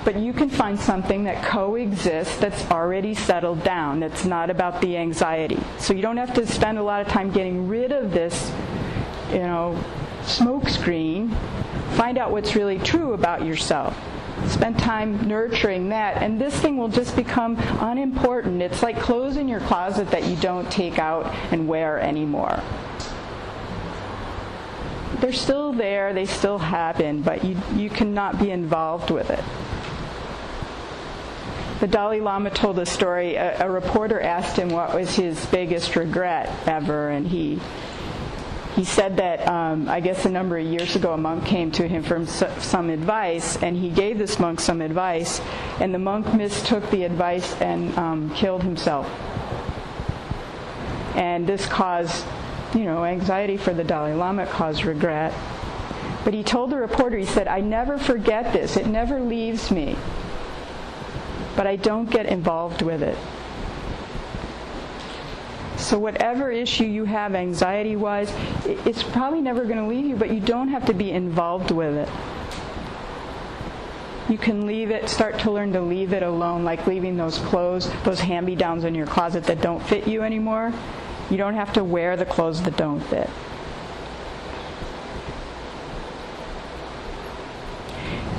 But 0.05 0.17
you 0.17 0.31
can 0.31 0.49
find 0.49 0.79
something 0.79 1.23
that 1.23 1.43
coexists 1.43 2.37
that's 2.37 2.69
already 2.69 3.15
settled 3.15 3.63
down, 3.63 3.99
that's 3.99 4.25
not 4.25 4.51
about 4.51 4.79
the 4.79 4.95
anxiety. 4.97 5.59
So 5.79 5.93
you 5.93 6.03
don't 6.03 6.17
have 6.17 6.35
to 6.35 6.45
spend 6.45 6.77
a 6.77 6.83
lot 6.83 7.01
of 7.01 7.07
time 7.07 7.31
getting 7.31 7.67
rid 7.67 7.91
of 7.91 8.11
this, 8.11 8.51
you 9.31 9.39
know, 9.39 9.83
smokescreen. 10.21 11.35
Find 11.95 12.19
out 12.19 12.29
what's 12.29 12.55
really 12.55 12.77
true 12.77 13.13
about 13.13 13.43
yourself 13.43 13.97
spend 14.49 14.79
time 14.79 15.27
nurturing 15.27 15.89
that, 15.89 16.21
and 16.21 16.39
this 16.39 16.53
thing 16.59 16.77
will 16.77 16.89
just 16.89 17.15
become 17.15 17.57
unimportant. 17.79 18.61
It's 18.61 18.83
like 18.83 18.99
clothes 18.99 19.37
in 19.37 19.47
your 19.47 19.59
closet 19.61 20.11
that 20.11 20.25
you 20.25 20.35
don't 20.37 20.69
take 20.71 20.99
out 20.99 21.25
and 21.51 21.67
wear 21.67 21.99
anymore. 21.99 22.61
They're 25.19 25.33
still 25.33 25.73
there, 25.73 26.13
they 26.13 26.25
still 26.25 26.57
happen, 26.57 27.21
but 27.21 27.43
you, 27.43 27.57
you 27.75 27.89
cannot 27.89 28.39
be 28.39 28.51
involved 28.51 29.11
with 29.11 29.29
it. 29.29 29.43
The 31.79 31.87
Dalai 31.87 32.19
Lama 32.19 32.49
told 32.49 32.77
a 32.79 32.85
story. 32.85 33.35
A, 33.35 33.65
a 33.65 33.71
reporter 33.71 34.19
asked 34.19 34.57
him 34.57 34.69
what 34.69 34.93
was 34.93 35.15
his 35.15 35.45
biggest 35.45 35.95
regret 35.95 36.49
ever, 36.67 37.09
and 37.09 37.25
he 37.25 37.59
he 38.79 38.85
said 38.85 39.17
that 39.17 39.45
um, 39.45 39.89
I 39.89 39.99
guess 39.99 40.23
a 40.23 40.29
number 40.29 40.57
of 40.57 40.65
years 40.65 40.95
ago 40.95 41.11
a 41.11 41.17
monk 41.17 41.45
came 41.45 41.69
to 41.71 41.85
him 41.85 42.01
for 42.01 42.25
some 42.25 42.89
advice, 42.89 43.57
and 43.57 43.75
he 43.75 43.89
gave 43.89 44.17
this 44.17 44.39
monk 44.39 44.61
some 44.61 44.79
advice, 44.79 45.41
and 45.81 45.93
the 45.93 45.99
monk 45.99 46.33
mistook 46.33 46.89
the 46.89 47.03
advice 47.03 47.59
and 47.59 47.93
um, 47.97 48.33
killed 48.35 48.63
himself. 48.63 49.05
And 51.13 51.45
this 51.45 51.65
caused, 51.65 52.25
you 52.73 52.85
know, 52.85 53.03
anxiety 53.03 53.57
for 53.57 53.73
the 53.73 53.83
Dalai 53.83 54.13
Lama, 54.13 54.45
caused 54.45 54.85
regret. 54.85 55.33
But 56.23 56.33
he 56.33 56.41
told 56.41 56.69
the 56.69 56.77
reporter, 56.77 57.17
he 57.17 57.25
said, 57.25 57.49
I 57.49 57.59
never 57.59 57.97
forget 57.97 58.53
this. 58.53 58.77
It 58.77 58.87
never 58.87 59.19
leaves 59.19 59.71
me. 59.71 59.97
But 61.57 61.67
I 61.67 61.75
don't 61.75 62.09
get 62.09 62.27
involved 62.27 62.81
with 62.81 63.03
it. 63.03 63.17
So 65.89 65.97
whatever 65.97 66.51
issue 66.51 66.83
you 66.83 67.03
have 67.05 67.33
anxiety-wise, 67.33 68.31
it's 68.85 69.01
probably 69.01 69.41
never 69.41 69.65
going 69.65 69.79
to 69.79 69.87
leave 69.87 70.05
you, 70.05 70.15
but 70.15 70.29
you 70.29 70.39
don't 70.39 70.67
have 70.67 70.85
to 70.85 70.93
be 70.93 71.09
involved 71.09 71.71
with 71.71 71.95
it. 71.95 72.07
You 74.31 74.37
can 74.37 74.67
leave 74.67 74.91
it, 74.91 75.09
start 75.09 75.39
to 75.39 75.51
learn 75.51 75.73
to 75.73 75.81
leave 75.81 76.13
it 76.13 76.21
alone, 76.21 76.63
like 76.63 76.85
leaving 76.85 77.17
those 77.17 77.39
clothes, 77.39 77.89
those 78.03 78.19
hand 78.19 78.45
me 78.45 78.53
downs 78.53 78.83
in 78.83 78.93
your 78.93 79.07
closet 79.07 79.45
that 79.45 79.61
don't 79.61 79.81
fit 79.81 80.07
you 80.07 80.21
anymore. 80.21 80.71
You 81.31 81.37
don't 81.37 81.55
have 81.55 81.73
to 81.73 81.83
wear 81.83 82.15
the 82.15 82.25
clothes 82.25 82.61
that 82.61 82.77
don't 82.77 82.99
fit. 82.99 83.27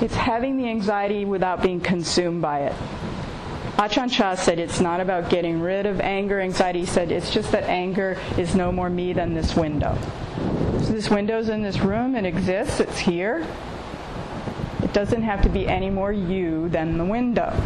It's 0.00 0.14
having 0.14 0.57
the 0.57 0.69
anxiety 0.69 1.25
without 1.25 1.64
being 1.64 1.80
consumed 1.80 2.42
by 2.42 2.61
it. 2.61 2.76
Ajahn 3.80 4.10
Chah 4.10 4.34
said 4.34 4.58
it's 4.58 4.78
not 4.78 5.00
about 5.00 5.30
getting 5.30 5.58
rid 5.58 5.87
of 5.87 6.00
anger, 6.00 6.38
anxiety. 6.38 6.80
He 6.80 6.84
said 6.84 7.10
it's 7.10 7.30
just 7.30 7.50
that 7.52 7.64
anger 7.64 8.18
is 8.37 8.54
no 8.54 8.70
more 8.70 8.90
me 8.90 9.14
than 9.14 9.32
this 9.32 9.56
window. 9.56 9.96
So 10.82 10.92
this 10.92 11.08
window's 11.08 11.49
in 11.49 11.62
this 11.62 11.78
room, 11.78 12.14
it 12.14 12.26
exists, 12.26 12.80
it's 12.80 12.99
here. 12.99 13.46
It 14.82 14.92
doesn't 14.92 15.22
have 15.22 15.40
to 15.44 15.49
be 15.49 15.66
any 15.66 15.88
more 15.88 16.12
you 16.12 16.68
than 16.68 16.99
the 16.99 17.06
window. 17.06 17.58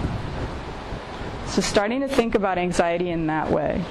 So 1.49 1.61
starting 1.61 2.01
to 2.03 2.09
think 2.09 2.37
about 2.37 2.59
anxiety 2.59 3.11
in 3.11 3.27
that 3.27 3.51
way. 3.51 3.85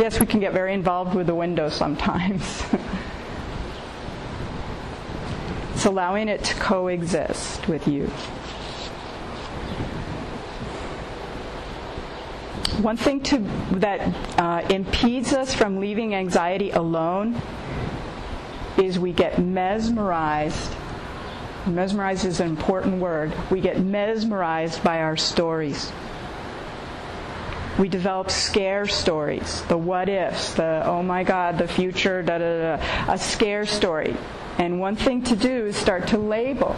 Yes, 0.00 0.18
we 0.18 0.26
can 0.26 0.40
get 0.40 0.52
very 0.52 0.74
involved 0.74 1.14
with 1.14 1.28
the 1.28 1.36
window 1.36 1.68
sometimes. 1.68 2.64
it's 5.72 5.84
allowing 5.84 6.26
it 6.26 6.42
to 6.42 6.54
coexist 6.56 7.68
with 7.68 7.86
you. 7.86 8.10
One 12.82 12.96
thing 12.96 13.20
to, 13.24 13.38
that 13.78 14.38
uh, 14.38 14.66
impedes 14.70 15.32
us 15.32 15.54
from 15.54 15.80
leaving 15.80 16.14
anxiety 16.14 16.70
alone 16.70 17.40
is 18.76 18.98
we 18.98 19.12
get 19.12 19.38
mesmerized. 19.38 20.72
Mesmerized 21.66 22.24
is 22.24 22.40
an 22.40 22.48
important 22.48 23.00
word. 23.00 23.32
We 23.50 23.60
get 23.60 23.80
mesmerized 23.80 24.82
by 24.84 25.00
our 25.02 25.16
stories 25.16 25.92
we 27.78 27.88
develop 27.88 28.30
scare 28.30 28.86
stories, 28.86 29.62
the 29.68 29.76
what 29.76 30.08
ifs, 30.08 30.54
the 30.54 30.82
oh 30.84 31.02
my 31.02 31.22
god, 31.22 31.58
the 31.58 31.68
future, 31.68 32.22
da 32.22 32.38
da 32.38 32.76
da, 32.76 33.12
a 33.12 33.16
scare 33.16 33.66
story. 33.66 34.16
And 34.58 34.80
one 34.80 34.96
thing 34.96 35.22
to 35.24 35.36
do 35.36 35.66
is 35.66 35.76
start 35.76 36.08
to 36.08 36.18
label. 36.18 36.74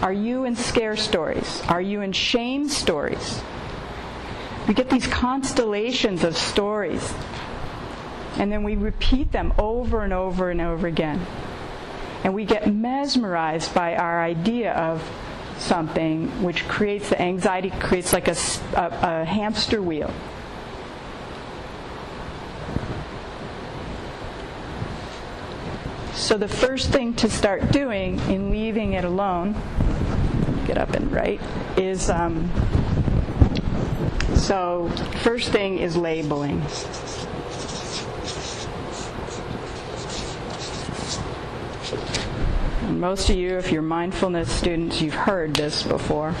Are 0.00 0.12
you 0.12 0.44
in 0.44 0.56
scare 0.56 0.96
stories? 0.96 1.62
Are 1.68 1.80
you 1.80 2.00
in 2.00 2.12
shame 2.12 2.68
stories? 2.68 3.42
We 4.66 4.74
get 4.74 4.88
these 4.88 5.06
constellations 5.06 6.24
of 6.24 6.36
stories. 6.36 7.12
And 8.36 8.50
then 8.50 8.64
we 8.64 8.74
repeat 8.76 9.30
them 9.30 9.52
over 9.58 10.02
and 10.02 10.12
over 10.12 10.50
and 10.50 10.60
over 10.60 10.86
again. 10.86 11.24
And 12.24 12.34
we 12.34 12.44
get 12.44 12.72
mesmerized 12.72 13.74
by 13.74 13.94
our 13.94 14.22
idea 14.22 14.72
of 14.72 15.02
something 15.58 16.42
which 16.42 16.66
creates 16.66 17.10
the 17.10 17.20
anxiety, 17.20 17.70
creates 17.70 18.12
like 18.12 18.26
a, 18.28 18.36
a, 18.74 19.20
a 19.20 19.24
hamster 19.24 19.80
wheel. 19.80 20.12
So 26.14 26.38
the 26.38 26.48
first 26.48 26.90
thing 26.90 27.12
to 27.14 27.28
start 27.28 27.70
doing 27.70 28.18
in 28.30 28.50
leaving 28.50 28.94
it 28.94 29.04
alone, 29.04 29.54
get 30.66 30.78
up 30.78 30.94
and 30.94 31.12
write, 31.12 31.40
is 31.76 32.08
um, 32.08 32.50
so 34.34 34.88
first 35.22 35.50
thing 35.50 35.78
is 35.78 35.96
labeling. 35.96 36.62
And 42.82 43.00
most 43.00 43.30
of 43.30 43.36
you, 43.36 43.56
if 43.56 43.72
you're 43.72 43.82
mindfulness 43.82 44.50
students, 44.52 45.00
you've 45.00 45.14
heard 45.14 45.54
this 45.54 45.82
before. 45.82 46.34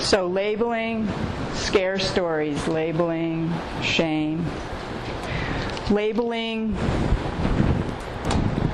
So, 0.00 0.26
labeling 0.26 1.08
scare 1.54 1.98
stories, 1.98 2.66
labeling 2.66 3.52
shame, 3.82 4.44
labeling 5.90 6.76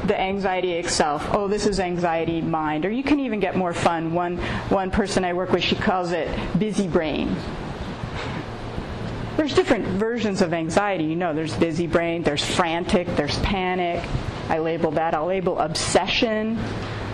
the 0.07 0.21
anxiety 0.21 0.73
itself. 0.73 1.27
Oh, 1.33 1.49
this 1.49 1.67
is 1.67 1.81
anxiety 1.81 2.41
mind. 2.41 2.87
Or 2.87 2.91
you 2.91 3.03
can 3.03 3.21
even 3.21 3.41
get 3.41 3.57
more 3.57 3.73
fun. 3.73 4.13
One, 4.13 4.39
one 4.69 4.91
person 4.91 5.25
I 5.25 5.33
work 5.33 5.51
with, 5.51 5.63
she 5.63 5.77
calls 5.77 6.13
it 6.13 6.29
busy 6.59 6.89
brain. 6.89 7.35
There's 9.37 9.55
different 9.55 9.85
versions 9.87 10.41
of 10.41 10.55
anxiety. 10.55 11.05
You 11.05 11.17
know, 11.17 11.35
there's 11.35 11.55
busy 11.55 11.87
brain, 11.87 12.23
there's 12.23 12.45
frantic, 12.45 13.07
there's 13.17 13.39
panic, 13.41 14.03
I 14.49 14.59
label 14.59 14.93
that. 14.93 15.15
I'll 15.15 15.27
label 15.27 15.59
obsession. 15.59 16.57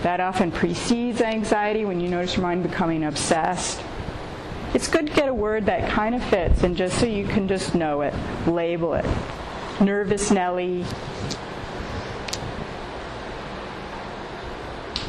That 0.02 0.20
often 0.20 0.50
precedes 0.50 1.20
anxiety 1.20 1.84
when 1.84 2.00
you 2.00 2.08
notice 2.08 2.36
your 2.36 2.42
mind 2.42 2.62
becoming 2.62 3.04
obsessed. 3.04 3.80
It's 4.74 4.88
good 4.88 5.06
to 5.06 5.12
get 5.12 5.28
a 5.28 5.34
word 5.34 5.66
that 5.66 5.90
kind 5.90 6.14
of 6.14 6.24
fits 6.24 6.62
and 6.62 6.76
just 6.76 6.98
so 6.98 7.06
you 7.06 7.26
can 7.26 7.46
just 7.46 7.74
know 7.74 8.02
it, 8.02 8.14
label 8.46 8.94
it. 8.94 9.04
Nervous 9.80 10.30
Nelly, 10.30 10.84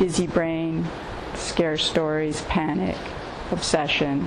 busy 0.03 0.27
brain, 0.27 0.85
scare 1.33 1.77
stories, 1.77 2.41
panic, 2.49 2.97
obsession, 3.51 4.19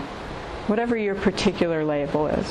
whatever 0.69 0.97
your 0.97 1.15
particular 1.15 1.85
label 1.85 2.29
is. 2.29 2.51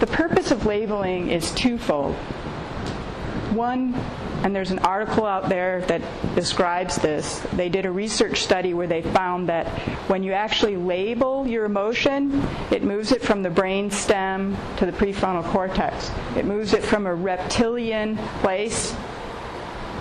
The 0.00 0.06
purpose 0.06 0.50
of 0.52 0.64
labeling 0.64 1.28
is 1.28 1.50
twofold. 1.50 2.14
One, 3.52 3.92
and 4.42 4.56
there's 4.56 4.70
an 4.70 4.78
article 4.78 5.26
out 5.26 5.50
there 5.50 5.82
that 5.82 6.00
describes 6.34 6.96
this. 6.96 7.40
They 7.52 7.68
did 7.68 7.84
a 7.84 7.90
research 7.90 8.42
study 8.42 8.72
where 8.72 8.86
they 8.86 9.02
found 9.02 9.50
that 9.50 9.68
when 10.08 10.22
you 10.22 10.32
actually 10.32 10.78
label 10.78 11.46
your 11.46 11.66
emotion, 11.66 12.42
it 12.70 12.82
moves 12.82 13.12
it 13.12 13.20
from 13.20 13.42
the 13.42 13.50
brain 13.50 13.90
stem 13.90 14.56
to 14.78 14.86
the 14.86 14.92
prefrontal 14.92 15.44
cortex. 15.44 16.10
It 16.38 16.46
moves 16.46 16.72
it 16.72 16.82
from 16.82 17.04
a 17.04 17.14
reptilian 17.14 18.16
place 18.40 18.96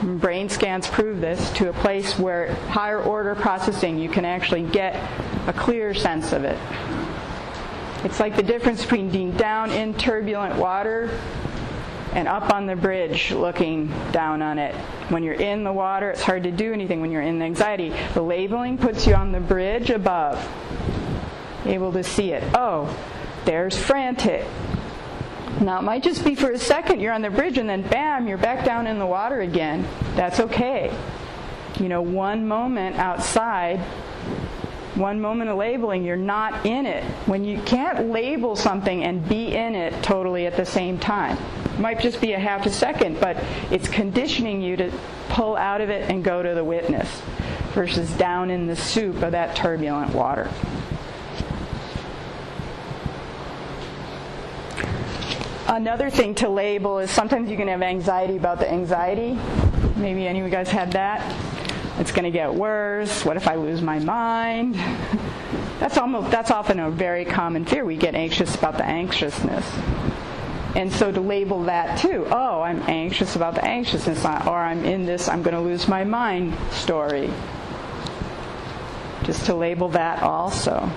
brain 0.03 0.50
scans 0.50 0.88
prove 0.88 1.22
this 1.22 1.51
to 1.53 1.69
a 1.69 1.74
place 1.74 2.17
where 2.19 2.53
higher 2.67 3.01
order 3.01 3.36
processing 3.36 3.98
you 3.98 4.10
can 4.10 4.25
actually 4.25 4.63
get 4.63 4.95
a 5.48 5.53
clear 5.53 5.93
sense 5.93 6.33
of 6.33 6.43
it. 6.43 6.57
It's 8.03 8.19
like 8.19 8.36
the 8.36 8.43
difference 8.43 8.81
between 8.81 9.10
being 9.10 9.31
down 9.31 9.72
in 9.72 9.93
turbulent 9.93 10.57
water 10.57 11.10
and 12.13 12.27
up 12.27 12.53
on 12.53 12.65
the 12.65 12.75
bridge 12.75 13.31
looking 13.31 13.88
down 14.12 14.41
on 14.41 14.60
it. 14.60 14.75
When 15.10 15.24
you're 15.24 15.33
in 15.33 15.63
the 15.63 15.72
water, 15.72 16.12
it's 16.12 16.22
hard 16.22 16.43
to 16.43 16.51
do 16.51 16.74
anything 16.74 17.01
when 17.01 17.12
you're 17.12 17.22
in 17.22 17.39
the 17.39 17.45
anxiety. 17.45 17.93
The 18.13 18.22
labeling 18.22 18.77
puts 18.77 19.07
you 19.07 19.15
on 19.15 19.31
the 19.31 19.39
bridge 19.39 19.89
above, 19.89 20.45
able 21.65 21.91
to 21.93 22.03
see 22.03 22.33
it. 22.33 22.43
Oh, 22.53 22.95
there's 23.45 23.77
frantic. 23.77 24.45
Now, 25.62 25.79
it 25.79 25.83
might 25.83 26.03
just 26.03 26.25
be 26.25 26.36
for 26.36 26.51
a 26.51 26.60
second 26.60 27.00
you're 27.00 27.13
on 27.13 27.22
the 27.22 27.29
bridge 27.29 27.57
and 27.57 27.69
then 27.69 27.81
bam, 27.83 28.27
you're 28.27 28.38
back 28.38 28.65
down 28.65 28.88
in 28.88 29.00
the 29.00 29.05
water 29.05 29.41
again. 29.41 29.88
That's 30.15 30.39
okay. 30.39 30.95
You 31.79 31.89
know, 31.89 32.01
one 32.01 32.48
moment 32.48 32.98
outside 32.98 33.79
one 34.95 35.19
moment 35.19 35.50
of 35.50 35.57
labeling, 35.57 36.03
you're 36.03 36.15
not 36.15 36.65
in 36.65 36.86
it. 36.86 37.03
When 37.25 37.43
you 37.43 37.60
can't 37.63 38.10
label 38.12 38.55
something 38.55 39.03
and 39.03 39.27
be 39.27 39.55
in 39.55 39.74
it 39.74 40.03
totally 40.03 40.45
at 40.45 40.55
the 40.55 40.65
same 40.65 41.00
time. 41.00 41.38
It 41.65 41.79
might 41.79 42.00
just 42.00 42.22
be 42.22 42.33
a 42.33 42.39
half 42.39 42.67
a 42.67 42.69
second, 42.69 43.19
but 43.19 43.43
it's 43.72 43.88
conditioning 43.88 44.62
you 44.62 44.77
to 44.77 44.91
pull 45.29 45.57
out 45.57 45.81
of 45.81 45.89
it 45.89 46.12
and 46.12 46.24
go 46.24 46.43
to 46.43 46.53
the 46.53 46.63
witness 46.63 47.10
versus 47.74 48.12
down 48.13 48.51
in 48.51 48.67
the 48.67 48.75
soup 48.75 49.24
of 49.24 49.31
that 49.31 49.55
turbulent 49.55 50.13
water. 50.13 50.48
Another 55.67 56.10
thing 56.10 56.36
to 56.36 56.50
label 56.50 57.00
is 57.00 57.10
sometimes 57.10 57.50
you 57.50 57.58
can 57.58 57.67
have 57.67 57.82
anxiety 57.82 58.38
about 58.38 58.60
the 58.60 58.70
anxiety. 58.70 59.38
Maybe 59.96 60.27
any 60.27 60.39
of 60.39 60.46
you 60.46 60.51
guys 60.51 60.70
had 60.70 60.91
that 60.93 61.22
it's 62.00 62.12
going 62.12 62.24
to 62.24 62.32
get 62.32 62.53
worse. 62.53 63.24
What 63.24 63.38
if 63.38 63.48
I 63.48 63.55
lose 63.55 63.82
my 63.82 64.00
mind? 64.00 64.75
That's 65.79 65.98
almost 65.98 66.32
that's 66.32 66.50
often 66.50 66.79
a 66.79 66.89
very 66.89 67.25
common 67.25 67.65
fear. 67.65 67.84
We 67.84 67.98
get 67.98 68.15
anxious 68.15 68.55
about 68.55 68.77
the 68.77 68.86
anxiousness. 68.86 69.70
And 70.75 70.89
so 70.89 71.12
to 71.12 71.20
label 71.20 71.63
that 71.63 72.00
too, 72.00 72.25
oh, 72.32 72.62
I'm 72.62 72.82
anxious 72.84 73.36
about 73.36 73.55
the 73.55 73.65
anxiousness, 73.65 74.24
or 74.24 74.55
I'm 74.55 74.86
in 74.86 75.05
this, 75.05 75.27
I'm 75.27 75.43
going 75.43 75.55
to 75.55 75.60
lose 75.60 75.89
my 75.89 76.05
mind 76.05 76.55
story. 76.72 77.29
Just 79.24 79.46
to 79.48 79.55
label 79.55 79.89
that 79.89 80.24
also. 80.24 80.89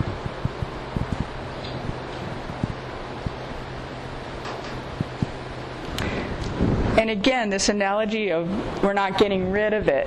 And 6.98 7.10
again, 7.10 7.50
this 7.50 7.68
analogy 7.68 8.32
of 8.32 8.48
we're 8.82 8.94
not 8.94 9.18
getting 9.18 9.50
rid 9.50 9.74
of 9.74 9.88
it. 9.88 10.06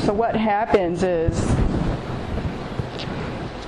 So 0.00 0.12
what 0.12 0.36
happens 0.36 1.02
is 1.02 1.36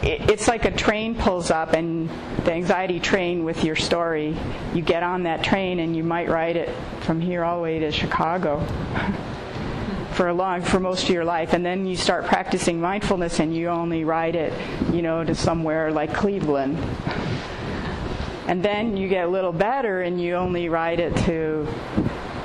it's 0.02 0.46
like 0.46 0.64
a 0.64 0.70
train 0.70 1.16
pulls 1.16 1.50
up 1.50 1.72
and 1.72 2.08
the 2.44 2.52
anxiety 2.52 3.00
train 3.00 3.44
with 3.44 3.64
your 3.64 3.74
story. 3.74 4.36
You 4.72 4.82
get 4.82 5.02
on 5.02 5.24
that 5.24 5.42
train 5.42 5.80
and 5.80 5.96
you 5.96 6.04
might 6.04 6.28
ride 6.28 6.56
it 6.56 6.74
from 7.00 7.20
here 7.20 7.44
all 7.44 7.56
the 7.56 7.62
way 7.62 7.80
to 7.80 7.90
Chicago 7.90 8.64
for 10.12 10.28
a 10.28 10.34
long 10.34 10.62
for 10.62 10.78
most 10.78 11.04
of 11.04 11.10
your 11.10 11.24
life 11.24 11.52
and 11.52 11.64
then 11.64 11.86
you 11.86 11.96
start 11.96 12.24
practicing 12.24 12.80
mindfulness 12.80 13.40
and 13.40 13.54
you 13.54 13.68
only 13.68 14.04
ride 14.04 14.34
it 14.34 14.52
you 14.92 15.02
know 15.02 15.24
to 15.24 15.34
somewhere 15.34 15.90
like 15.92 16.12
cleveland 16.12 16.76
and 18.48 18.62
then 18.62 18.96
you 18.96 19.08
get 19.08 19.26
a 19.26 19.28
little 19.28 19.52
better 19.52 20.02
and 20.02 20.20
you 20.20 20.34
only 20.34 20.68
ride 20.68 21.00
it 21.00 21.16
to 21.16 21.66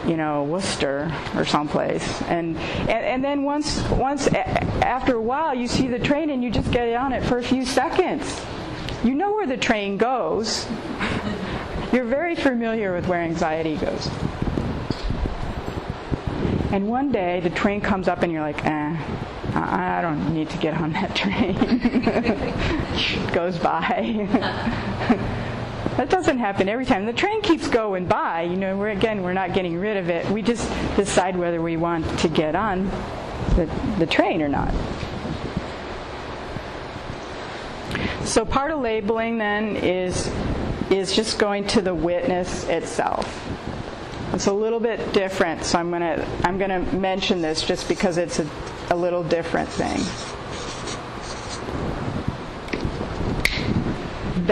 you 0.07 0.17
know 0.17 0.43
worcester 0.43 1.11
or 1.35 1.45
someplace 1.45 2.21
and 2.23 2.57
and, 2.57 2.89
and 2.89 3.23
then 3.23 3.43
once 3.43 3.81
once 3.89 4.27
after 4.27 5.15
a 5.15 5.21
while 5.21 5.53
you 5.53 5.67
see 5.67 5.87
the 5.87 5.99
train 5.99 6.29
and 6.29 6.43
you 6.43 6.49
just 6.49 6.71
get 6.71 6.93
on 6.95 7.11
it 7.11 7.23
for 7.23 7.37
a 7.37 7.43
few 7.43 7.65
seconds 7.65 8.41
you 9.03 9.13
know 9.13 9.33
where 9.33 9.47
the 9.47 9.57
train 9.57 9.97
goes 9.97 10.67
you're 11.91 12.05
very 12.05 12.35
familiar 12.35 12.93
with 12.93 13.07
where 13.07 13.21
anxiety 13.21 13.75
goes 13.77 14.09
and 16.75 16.89
one 16.89 17.09
day 17.09 17.39
the 17.39 17.49
train 17.51 17.79
comes 17.79 18.09
up 18.09 18.21
and 18.21 18.33
you're 18.33 18.41
like, 18.41 18.65
eh, 18.65 18.97
I 19.53 20.01
don't 20.01 20.33
need 20.33 20.49
to 20.49 20.57
get 20.57 20.73
on 20.73 20.91
that 20.91 21.15
train. 21.21 21.55
Goes 23.33 23.57
by. 23.57 24.27
that 25.97 26.09
doesn't 26.09 26.39
happen 26.39 26.67
every 26.67 26.85
time. 26.85 27.05
The 27.05 27.13
train 27.13 27.41
keeps 27.41 27.67
going 27.67 28.05
by. 28.05 28.41
You 28.43 28.57
know, 28.57 28.77
we're 28.77 28.89
again, 28.89 29.23
we're 29.23 29.33
not 29.33 29.53
getting 29.53 29.79
rid 29.79 29.97
of 29.97 30.09
it. 30.09 30.29
We 30.29 30.41
just 30.41 30.69
decide 30.95 31.35
whether 31.35 31.61
we 31.61 31.77
want 31.77 32.19
to 32.19 32.27
get 32.27 32.55
on 32.55 32.85
the, 33.55 33.69
the 33.97 34.05
train 34.05 34.41
or 34.41 34.49
not. 34.49 34.73
So 38.25 38.43
part 38.43 38.71
of 38.71 38.79
labeling 38.79 39.37
then 39.37 39.77
is 39.77 40.31
is 40.89 41.15
just 41.15 41.39
going 41.39 41.65
to 41.67 41.81
the 41.81 41.93
witness 41.93 42.67
itself. 42.67 43.41
It's 44.33 44.47
a 44.47 44.53
little 44.53 44.79
bit 44.79 45.13
different, 45.13 45.63
so 45.63 45.79
I'm 45.79 45.91
gonna 45.91 46.27
I'm 46.43 46.57
gonna 46.57 46.79
mention 46.93 47.41
this 47.41 47.63
just 47.63 47.87
because 47.87 48.17
it's 48.17 48.39
a, 48.39 48.49
a 48.89 48.95
little 48.95 49.23
different 49.23 49.69
thing. 49.69 50.01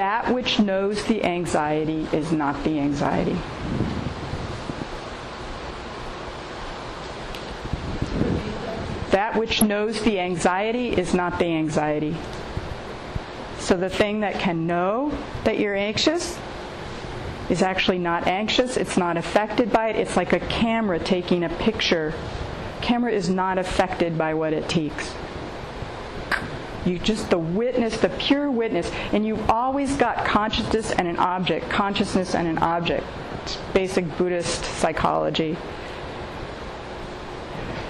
That 0.03 0.33
which 0.33 0.59
knows 0.59 1.01
the 1.05 1.23
anxiety 1.23 2.09
is 2.11 2.33
not 2.33 2.61
the 2.65 2.77
anxiety. 2.77 3.37
That 9.11 9.37
which 9.37 9.61
knows 9.63 10.01
the 10.01 10.19
anxiety 10.19 10.89
is 10.89 11.13
not 11.13 11.39
the 11.39 11.45
anxiety. 11.45 12.17
So 13.59 13.77
the 13.77 13.89
thing 13.89 14.19
that 14.19 14.39
can 14.39 14.67
know 14.67 15.17
that 15.45 15.57
you're 15.57 15.73
anxious 15.73 16.37
is 17.49 17.61
actually 17.61 17.99
not 17.99 18.27
anxious, 18.27 18.75
it's 18.75 18.97
not 18.97 19.15
affected 19.15 19.71
by 19.71 19.87
it. 19.87 19.95
It's 19.95 20.17
like 20.17 20.33
a 20.33 20.41
camera 20.41 20.99
taking 20.99 21.45
a 21.45 21.49
picture. 21.49 22.13
Camera 22.81 23.13
is 23.13 23.29
not 23.29 23.57
affected 23.57 24.17
by 24.17 24.33
what 24.33 24.51
it 24.51 24.67
takes. 24.67 25.13
You 26.85 26.99
just 26.99 27.29
the 27.29 27.37
witness, 27.37 27.97
the 27.97 28.09
pure 28.09 28.51
witness, 28.51 28.91
and 29.11 29.25
you've 29.25 29.49
always 29.49 29.95
got 29.95 30.25
consciousness 30.25 30.91
and 30.91 31.07
an 31.07 31.17
object, 31.17 31.69
consciousness 31.69 32.35
and 32.35 32.47
an 32.47 32.57
object. 32.59 33.05
It's 33.43 33.57
basic 33.73 34.17
Buddhist 34.17 34.65
psychology. 34.65 35.57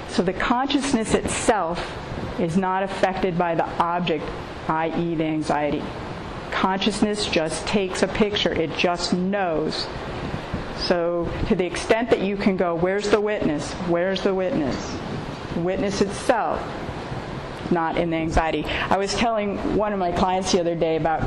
So 0.10 0.22
the 0.22 0.34
consciousness 0.34 1.14
itself 1.16 1.92
is 2.40 2.56
not 2.56 2.84
affected 2.84 3.38
by 3.38 3.56
the 3.56 3.68
object, 3.82 4.24
i.e., 4.68 5.16
the 5.16 5.24
anxiety 5.24 5.84
consciousness 6.54 7.26
just 7.26 7.66
takes 7.66 8.04
a 8.04 8.08
picture, 8.08 8.54
it 8.54 8.78
just 8.78 9.12
knows. 9.12 9.88
So, 10.78 11.28
to 11.48 11.56
the 11.56 11.66
extent 11.66 12.10
that 12.12 12.22
you 12.22 12.38
can 12.38 12.56
go, 12.56 12.76
where's 12.76 13.10
the 13.10 13.20
witness? 13.20 13.74
Where's 13.90 14.22
the 14.22 14.34
witness? 14.34 14.96
witness 15.58 16.02
itself, 16.02 16.60
not 17.72 17.98
in 17.98 18.10
the 18.10 18.18
anxiety. 18.18 18.66
I 18.66 18.98
was 18.98 19.14
telling 19.14 19.76
one 19.76 19.94
of 19.94 20.00
my 20.00 20.12
clients 20.12 20.52
the 20.52 20.60
other 20.60 20.76
day 20.76 20.96
about 20.98 21.22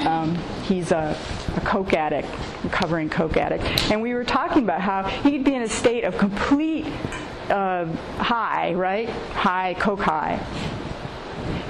um, 0.00 0.34
he's 0.64 0.90
a, 0.90 1.16
a 1.56 1.60
coke 1.60 1.94
addict, 1.94 2.28
recovering 2.64 3.08
coke 3.08 3.36
addict, 3.36 3.64
and 3.90 4.02
we 4.02 4.14
were 4.14 4.24
talking 4.24 4.64
about 4.64 4.80
how 4.80 5.04
he'd 5.04 5.44
be 5.44 5.54
in 5.54 5.62
a 5.62 5.68
state 5.68 6.04
of 6.04 6.18
complete 6.18 6.86
uh, 7.50 7.86
high, 8.16 8.72
right? 8.74 9.08
High, 9.08 9.74
coke 9.74 10.00
high. 10.00 10.44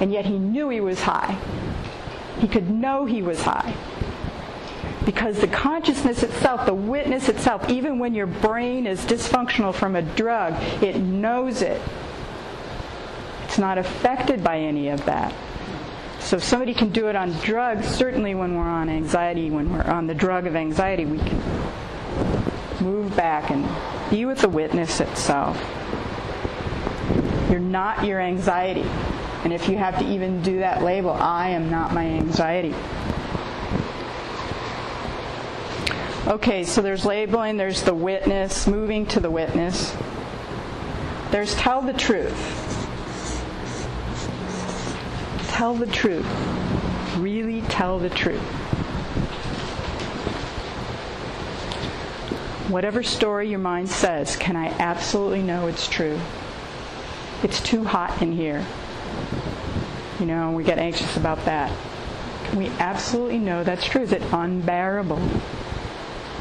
And 0.01 0.13
yet 0.13 0.27
he 0.27 0.39
knew 0.39 0.69
he 0.69 0.81
was 0.81 1.01
high. 1.01 1.39
He 2.39 2.49
could 2.49 2.71
know 2.71 3.05
he 3.05 3.23
was 3.23 3.43
high. 3.43 3.75
Because 5.05 5.41
the 5.41 5.49
consciousness 5.49 6.23
itself, 6.23 6.67
the 6.67 6.75
witness 6.75 7.29
itself, 7.29 7.69
even 7.69 7.99
when 7.99 8.15
your 8.15 8.27
brain 8.27 8.87
is 8.87 9.01
dysfunctional 9.01 9.75
from 9.75 9.97
a 9.97 10.03
drug, 10.03 10.55
it 10.83 10.97
knows 10.97 11.63
it. 11.63 11.81
It's 13.53 13.59
not 13.59 13.77
affected 13.77 14.43
by 14.43 14.61
any 14.61 14.89
of 14.89 15.05
that. 15.05 15.35
So 16.21 16.37
if 16.37 16.43
somebody 16.43 16.73
can 16.73 16.89
do 16.89 17.09
it 17.09 17.17
on 17.17 17.33
drugs, 17.41 17.87
certainly 17.87 18.35
when 18.35 18.57
we're 18.57 18.63
on 18.63 18.89
anxiety, 18.89 19.51
when 19.51 19.71
we're 19.71 19.83
on 19.83 20.07
the 20.07 20.15
drug 20.15 20.47
of 20.47 20.57
anxiety, 20.57 21.05
we 21.05 21.19
can 21.19 21.39
move 22.81 23.15
back 23.15 23.51
and 23.51 23.69
be 24.11 24.25
with 24.25 24.41
the 24.41 24.49
witness 24.49 25.03
itself. 25.03 25.59
You're 27.51 27.61
not 27.61 28.07
your 28.07 28.23
anxiety. 28.23 28.87
And 29.45 29.53
if 29.53 29.69
you 29.69 29.77
have 29.77 29.99
to 29.99 30.07
even 30.07 30.41
do 30.41 30.61
that 30.61 30.83
label, 30.83 31.11
I 31.11 31.51
am 31.51 31.71
not 31.71 31.93
my 31.93 32.07
anxiety. 32.07 32.75
Okay, 36.27 36.65
so 36.65 36.81
there's 36.81 37.05
labeling, 37.05 37.59
there's 37.59 37.83
the 37.83 37.93
witness, 37.93 38.67
moving 38.67 39.05
to 39.09 39.21
the 39.21 39.31
witness. 39.31 39.95
There's 41.31 41.55
tell 41.55 41.83
the 41.83 41.93
truth. 41.93 42.62
Tell 45.53 45.75
the 45.75 45.87
truth. 45.87 46.27
Really 47.19 47.61
tell 47.63 47.99
the 47.99 48.09
truth. 48.09 48.41
Whatever 52.69 53.03
story 53.03 53.51
your 53.51 53.59
mind 53.59 53.91
says, 53.91 54.35
can 54.35 54.57
I 54.57 54.69
absolutely 54.79 55.43
know 55.43 55.67
it's 55.67 55.87
true? 55.87 56.19
It's 57.43 57.61
too 57.61 57.85
hot 57.85 58.23
in 58.23 58.33
here. 58.33 58.65
You 60.19 60.25
know, 60.25 60.53
we 60.53 60.65
get 60.65 60.79
anxious 60.79 61.19
about 61.19 61.45
that. 61.45 61.71
We 62.57 62.69
absolutely 62.79 63.39
know 63.39 63.63
that's 63.63 63.85
true. 63.85 64.03
Is 64.03 64.13
it 64.13 64.23
unbearable? 64.33 65.21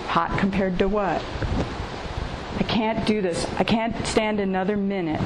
Hot 0.07 0.39
compared 0.39 0.79
to 0.79 0.87
what? 0.87 1.21
I 2.59 2.63
can't 2.63 3.05
do 3.05 3.21
this. 3.21 3.45
I 3.57 3.65
can't 3.65 4.07
stand 4.07 4.39
another 4.39 4.77
minute. 4.77 5.21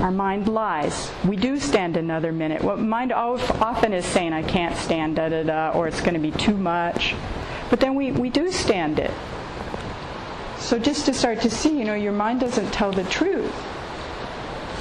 Our 0.00 0.10
mind 0.10 0.48
lies. 0.48 1.10
We 1.24 1.36
do 1.36 1.58
stand 1.58 1.96
another 1.96 2.32
minute. 2.32 2.62
What 2.62 2.78
mind 2.78 3.12
often 3.12 3.92
is 3.92 4.04
saying, 4.04 4.32
I 4.32 4.42
can't 4.42 4.76
stand 4.76 5.16
da 5.16 5.28
da 5.28 5.42
da, 5.42 5.70
or 5.72 5.88
it's 5.88 6.00
going 6.00 6.14
to 6.14 6.20
be 6.20 6.30
too 6.30 6.56
much. 6.56 7.14
But 7.70 7.80
then 7.80 7.94
we, 7.94 8.12
we 8.12 8.30
do 8.30 8.52
stand 8.52 8.98
it. 8.98 9.10
So 10.58 10.78
just 10.78 11.06
to 11.06 11.14
start 11.14 11.40
to 11.42 11.50
see, 11.50 11.78
you 11.78 11.84
know, 11.84 11.94
your 11.94 12.12
mind 12.12 12.40
doesn't 12.40 12.72
tell 12.72 12.92
the 12.92 13.04
truth 13.04 13.52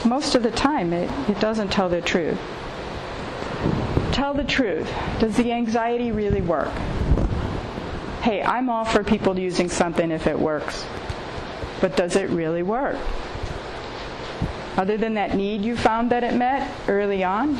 most 0.07 0.35
of 0.35 0.43
the 0.43 0.51
time 0.51 0.93
it, 0.93 1.09
it 1.29 1.39
doesn't 1.39 1.69
tell 1.69 1.89
the 1.89 2.01
truth. 2.01 2.39
Tell 4.11 4.33
the 4.33 4.43
truth. 4.43 4.91
Does 5.19 5.35
the 5.35 5.51
anxiety 5.51 6.11
really 6.11 6.41
work? 6.41 6.73
Hey, 8.21 8.41
I'm 8.41 8.69
all 8.69 8.85
for 8.85 9.03
people 9.03 9.37
using 9.37 9.69
something 9.69 10.11
if 10.11 10.27
it 10.27 10.39
works. 10.39 10.85
But 11.81 11.95
does 11.95 12.15
it 12.15 12.29
really 12.29 12.63
work? 12.63 12.97
Other 14.77 14.97
than 14.97 15.15
that 15.15 15.35
need 15.35 15.63
you 15.63 15.75
found 15.75 16.11
that 16.11 16.23
it 16.23 16.33
met 16.33 16.71
early 16.87 17.23
on? 17.23 17.55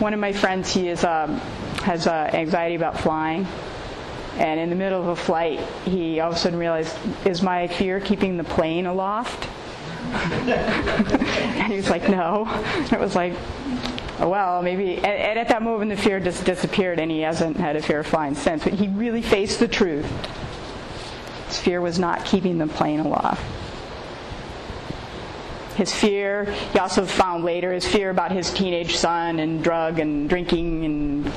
One 0.00 0.12
of 0.12 0.20
my 0.20 0.32
friends, 0.32 0.72
he 0.72 0.88
is, 0.88 1.04
um, 1.04 1.36
has 1.82 2.06
uh, 2.06 2.30
anxiety 2.32 2.74
about 2.74 3.00
flying 3.00 3.46
and 4.36 4.58
in 4.58 4.68
the 4.68 4.76
middle 4.76 5.00
of 5.00 5.08
a 5.08 5.16
flight, 5.16 5.60
he 5.84 6.18
all 6.18 6.30
of 6.30 6.36
a 6.36 6.38
sudden 6.38 6.58
realized, 6.58 6.96
is 7.24 7.40
my 7.40 7.68
fear 7.68 8.00
keeping 8.00 8.36
the 8.36 8.44
plane 8.44 8.86
aloft? 8.86 9.48
and 10.12 11.72
he 11.72 11.76
was 11.76 11.88
like, 11.88 12.08
no. 12.08 12.46
it 12.90 12.98
was 12.98 13.14
like, 13.14 13.34
oh, 14.18 14.28
well, 14.28 14.60
maybe. 14.60 14.96
And, 14.96 15.06
and 15.06 15.38
at 15.38 15.48
that 15.48 15.62
moment, 15.62 15.90
the 15.90 15.96
fear 15.96 16.18
just 16.18 16.44
disappeared, 16.44 16.98
and 16.98 17.10
he 17.10 17.20
hasn't 17.20 17.56
had 17.56 17.76
a 17.76 17.82
fear 17.82 18.00
of 18.00 18.06
flying 18.06 18.34
since. 18.34 18.64
But 18.64 18.72
he 18.72 18.88
really 18.88 19.22
faced 19.22 19.60
the 19.60 19.68
truth. 19.68 20.06
His 21.46 21.60
fear 21.60 21.80
was 21.80 21.98
not 22.00 22.24
keeping 22.24 22.58
the 22.58 22.66
plane 22.66 23.00
aloft. 23.00 23.42
His 25.76 25.92
fear, 25.92 26.44
he 26.72 26.78
also 26.78 27.04
found 27.04 27.44
later, 27.44 27.72
his 27.72 27.86
fear 27.86 28.10
about 28.10 28.30
his 28.30 28.52
teenage 28.52 28.96
son 28.96 29.40
and 29.40 29.62
drug 29.62 29.98
and 29.98 30.28
drinking 30.28 30.84
and 30.84 31.32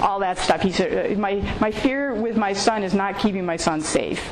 all 0.00 0.20
that 0.20 0.38
stuff. 0.38 0.62
He 0.62 0.72
said, 0.72 1.12
uh, 1.12 1.18
my, 1.18 1.34
my 1.60 1.70
fear 1.70 2.14
with 2.14 2.36
my 2.36 2.54
son 2.54 2.82
is 2.82 2.94
not 2.94 3.18
keeping 3.18 3.44
my 3.44 3.56
son 3.56 3.80
safe. 3.82 4.30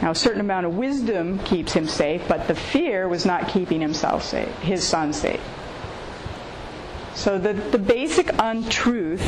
Now, 0.00 0.12
a 0.12 0.14
certain 0.14 0.40
amount 0.40 0.64
of 0.66 0.76
wisdom 0.76 1.40
keeps 1.40 1.72
him 1.72 1.86
safe, 1.86 2.22
but 2.26 2.48
the 2.48 2.54
fear 2.54 3.08
was 3.08 3.26
not 3.26 3.48
keeping 3.48 3.80
himself 3.80 4.24
safe, 4.24 4.48
his 4.60 4.86
son 4.86 5.12
safe. 5.12 5.42
So 7.14 7.38
the, 7.38 7.52
the 7.52 7.78
basic 7.78 8.30
untruth 8.38 9.20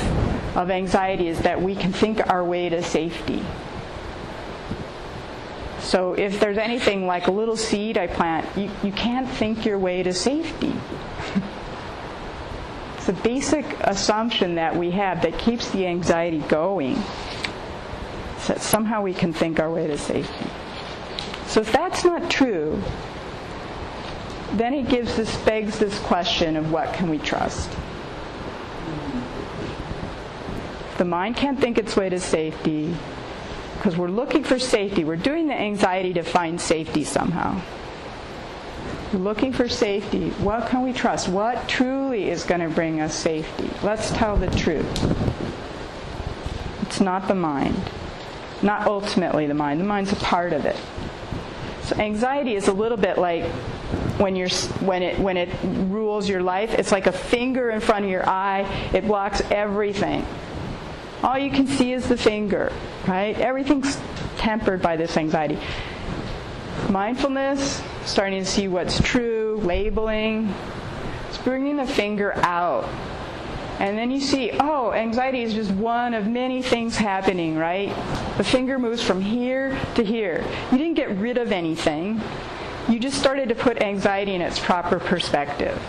of 0.57 0.71
anxiety 0.71 1.29
is 1.29 1.41
that 1.41 1.61
we 1.61 1.75
can 1.75 1.93
think 1.93 2.27
our 2.27 2.43
way 2.43 2.69
to 2.69 2.83
safety. 2.83 3.45
So 5.93 6.15
if 6.15 6.41
there's 6.41 6.57
anything 6.57 7.07
like 7.07 7.27
a 7.27 7.31
little 7.31 7.55
seed 7.55 7.99
I 7.99 8.07
plant, 8.07 8.47
you, 8.57 8.71
you 8.83 8.93
can't 8.93 9.29
think 9.29 9.67
your 9.67 9.79
way 9.79 10.03
to 10.03 10.15
safety. 10.15 10.73
it's 12.97 13.11
a 13.11 13.13
basic 13.13 13.67
assumption 13.81 14.55
that 14.55 14.75
we 14.75 14.91
have 14.93 15.21
that 15.21 15.39
keeps 15.39 15.69
the 15.69 15.87
anxiety 15.87 16.39
going. 16.49 16.95
That 18.47 18.63
somehow 18.63 19.03
we 19.03 19.13
can 19.13 19.35
think 19.35 19.61
our 19.61 19.71
way 19.71 19.87
to 19.87 19.99
safety. 19.99 20.47
So 21.49 21.61
if 21.61 21.71
that's 21.71 22.07
not 22.07 22.31
true, 22.31 22.83
then 24.55 24.73
it 24.73 24.89
gives 24.89 25.15
this 25.15 25.37
begs 25.45 25.79
this 25.79 25.99
question 25.99 26.57
of 26.57 26.73
what 26.73 26.95
can 26.95 27.11
we 27.11 27.19
trust? 27.19 27.69
The 30.97 31.05
mind 31.05 31.37
can't 31.37 31.61
think 31.61 31.77
its 31.77 31.97
way 31.97 32.09
to 32.09 32.19
safety 32.19 32.97
because 33.83 33.97
we're 33.97 34.07
looking 34.07 34.45
for 34.45 34.61
safety. 34.61 35.03
We're 35.03 35.17
doing 35.17 35.49
the 35.49 35.61
anxiety 35.61 36.13
to 36.13 36.23
find 36.23 36.61
safety 36.61 37.03
somehow. 37.03 37.61
We're 39.13 39.19
looking 39.19 39.53
for 39.53 39.69
safety. 39.69 40.31
What 40.39 40.69
can 40.69 40.85
we 40.85 40.93
trust? 40.93 41.29
What 41.29 41.69
truly 41.69 42.31
is 42.31 42.45
going 42.45 42.61
to 42.61 42.69
bring 42.69 43.01
us 43.01 43.13
safety? 43.13 43.69
Let's 43.83 44.13
tell 44.13 44.37
the 44.37 44.47
truth. 44.53 44.87
It's 46.83 47.01
not 47.01 47.27
the 47.27 47.35
mind. 47.35 47.75
Not 48.63 48.87
ultimately 48.87 49.49
the 49.49 49.55
mind. 49.55 49.81
The 49.81 49.85
mind's 49.85 50.13
a 50.13 50.17
part 50.17 50.53
of 50.53 50.65
it. 50.65 50.77
So 51.83 51.97
anxiety 51.97 52.55
is 52.55 52.69
a 52.69 52.73
little 52.73 52.97
bit 52.97 53.19
like 53.19 53.47
when 54.21 54.37
you're 54.37 54.51
when 54.79 55.03
it 55.03 55.19
when 55.19 55.37
it 55.37 55.49
rules 55.65 56.29
your 56.29 56.41
life. 56.41 56.73
It's 56.75 56.93
like 56.93 57.09
a 57.09 57.13
finger 57.13 57.71
in 57.71 57.81
front 57.81 58.05
of 58.05 58.13
your 58.13 58.29
eye. 58.29 58.61
It 58.93 59.09
blocks 59.09 59.43
everything. 59.51 60.25
All 61.23 61.39
you 61.39 61.51
can 61.51 61.69
see 61.69 61.93
is 61.93 62.09
the 62.09 62.17
finger, 62.17 62.73
right? 63.07 63.39
Everything's 63.39 63.97
tempered 64.39 64.83
by 64.83 64.97
this 64.97 65.17
anxiety. 65.17 65.57
Mindfulness, 66.91 67.81
starting 68.05 68.41
to 68.41 68.45
see 68.45 68.67
what's 68.67 69.01
true, 69.01 69.61
labeling, 69.63 70.53
it's 71.29 71.39
bringing 71.39 71.77
the 71.77 71.87
finger 71.87 72.35
out. 72.39 72.89
And 73.79 73.97
then 73.97 74.11
you 74.11 74.21
see, 74.21 74.51
oh, 74.59 74.93
anxiety 74.93 75.43
is 75.43 75.55
just 75.55 75.71
one 75.71 76.13
of 76.13 76.27
many 76.27 76.61
things 76.61 76.97
happening, 76.97 77.57
right? 77.57 77.89
The 78.37 78.45
finger 78.45 78.79
moves 78.79 79.03
from 79.03 79.21
here 79.21 79.79
to 79.95 80.05
here. 80.05 80.45
You 80.73 80.79
didn't 80.79 80.95
get 80.95 81.11
rid 81.11 81.39
of 81.39 81.53
anything. 81.53 82.21
You 82.89 82.99
just 82.99 83.19
started 83.19 83.49
to 83.49 83.55
put 83.55 83.81
anxiety 83.81 84.35
in 84.35 84.41
its 84.41 84.59
proper 84.59 84.99
perspective 84.99 85.81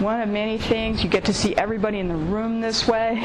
one 0.00 0.20
of 0.20 0.28
many 0.28 0.58
things. 0.58 1.02
You 1.02 1.10
get 1.10 1.24
to 1.26 1.32
see 1.32 1.56
everybody 1.56 1.98
in 1.98 2.08
the 2.08 2.16
room 2.16 2.60
this 2.60 2.86
way. 2.86 3.14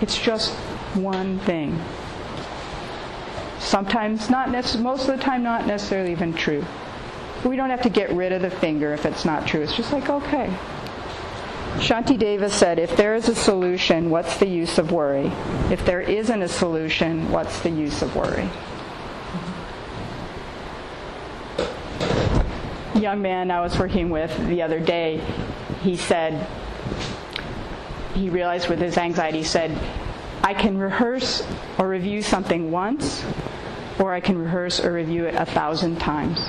it's 0.00 0.18
just 0.18 0.54
one 0.94 1.38
thing. 1.40 1.78
Sometimes 3.58 4.30
not 4.30 4.50
most 4.78 5.08
of 5.08 5.16
the 5.16 5.22
time 5.22 5.42
not 5.42 5.66
necessarily 5.66 6.12
even 6.12 6.32
true. 6.32 6.64
We 7.44 7.56
don't 7.56 7.70
have 7.70 7.82
to 7.82 7.90
get 7.90 8.10
rid 8.10 8.32
of 8.32 8.42
the 8.42 8.50
finger 8.50 8.92
if 8.92 9.06
it's 9.06 9.24
not 9.24 9.46
true. 9.46 9.62
It's 9.62 9.76
just 9.76 9.92
like, 9.92 10.08
okay. 10.08 10.52
Shanti 11.76 12.18
Deva 12.18 12.50
said, 12.50 12.80
if 12.80 12.96
there 12.96 13.14
is 13.14 13.28
a 13.28 13.34
solution, 13.34 14.10
what's 14.10 14.38
the 14.38 14.48
use 14.48 14.78
of 14.78 14.90
worry? 14.90 15.30
If 15.70 15.84
there 15.84 16.00
isn't 16.00 16.42
a 16.42 16.48
solution, 16.48 17.30
what's 17.30 17.60
the 17.60 17.70
use 17.70 18.02
of 18.02 18.16
worry? 18.16 18.48
Young 22.98 23.22
man 23.22 23.50
I 23.50 23.60
was 23.60 23.78
working 23.78 24.10
with 24.10 24.36
the 24.48 24.62
other 24.62 24.80
day, 24.80 25.20
he 25.82 25.96
said, 25.96 26.46
he 28.14 28.28
realized 28.28 28.68
with 28.68 28.80
his 28.80 28.98
anxiety, 28.98 29.38
he 29.38 29.44
said, 29.44 29.76
I 30.42 30.54
can 30.54 30.78
rehearse 30.78 31.46
or 31.78 31.88
review 31.88 32.22
something 32.22 32.70
once, 32.70 33.24
or 33.98 34.12
I 34.12 34.20
can 34.20 34.38
rehearse 34.38 34.80
or 34.80 34.92
review 34.92 35.26
it 35.26 35.34
a 35.34 35.44
thousand 35.44 35.98
times. 35.98 36.40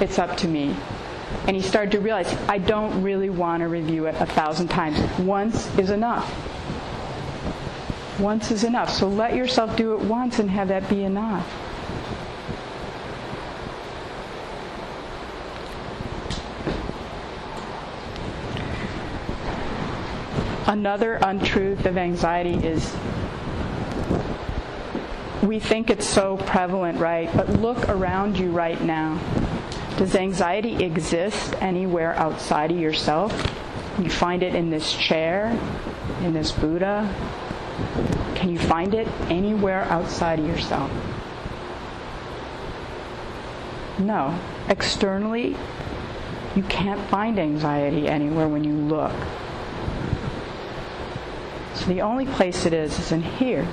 It's 0.00 0.18
up 0.18 0.36
to 0.38 0.48
me. 0.48 0.74
And 1.46 1.56
he 1.56 1.62
started 1.62 1.92
to 1.92 2.00
realize, 2.00 2.32
I 2.48 2.58
don't 2.58 3.02
really 3.02 3.30
want 3.30 3.60
to 3.60 3.68
review 3.68 4.06
it 4.06 4.16
a 4.18 4.26
thousand 4.26 4.68
times. 4.68 4.98
Once 5.20 5.76
is 5.78 5.90
enough. 5.90 6.28
Once 8.18 8.50
is 8.50 8.64
enough. 8.64 8.90
So 8.90 9.08
let 9.08 9.34
yourself 9.34 9.76
do 9.76 9.94
it 9.94 10.00
once 10.00 10.38
and 10.38 10.50
have 10.50 10.68
that 10.68 10.88
be 10.88 11.04
enough. 11.04 11.46
Another 20.70 21.18
untruth 21.20 21.84
of 21.84 21.98
anxiety 21.98 22.54
is 22.54 22.94
we 25.42 25.58
think 25.58 25.90
it's 25.90 26.06
so 26.06 26.36
prevalent, 26.36 27.00
right? 27.00 27.28
But 27.34 27.48
look 27.48 27.88
around 27.88 28.38
you 28.38 28.52
right 28.52 28.80
now. 28.80 29.18
Does 29.96 30.14
anxiety 30.14 30.84
exist 30.84 31.56
anywhere 31.60 32.14
outside 32.14 32.70
of 32.70 32.78
yourself? 32.78 33.32
You 33.98 34.08
find 34.10 34.44
it 34.44 34.54
in 34.54 34.70
this 34.70 34.92
chair, 34.92 35.58
in 36.22 36.34
this 36.34 36.52
Buddha? 36.52 37.12
Can 38.36 38.48
you 38.48 38.58
find 38.60 38.94
it 38.94 39.08
anywhere 39.28 39.82
outside 39.86 40.38
of 40.38 40.46
yourself? 40.46 40.88
No. 43.98 44.38
Externally, 44.68 45.56
you 46.54 46.62
can't 46.62 47.00
find 47.10 47.40
anxiety 47.40 48.06
anywhere 48.06 48.46
when 48.46 48.62
you 48.62 48.74
look. 48.74 49.10
The 51.90 52.02
only 52.02 52.24
place 52.24 52.66
it 52.66 52.72
is 52.72 52.96
is 53.00 53.10
in 53.10 53.20
here. 53.20 53.66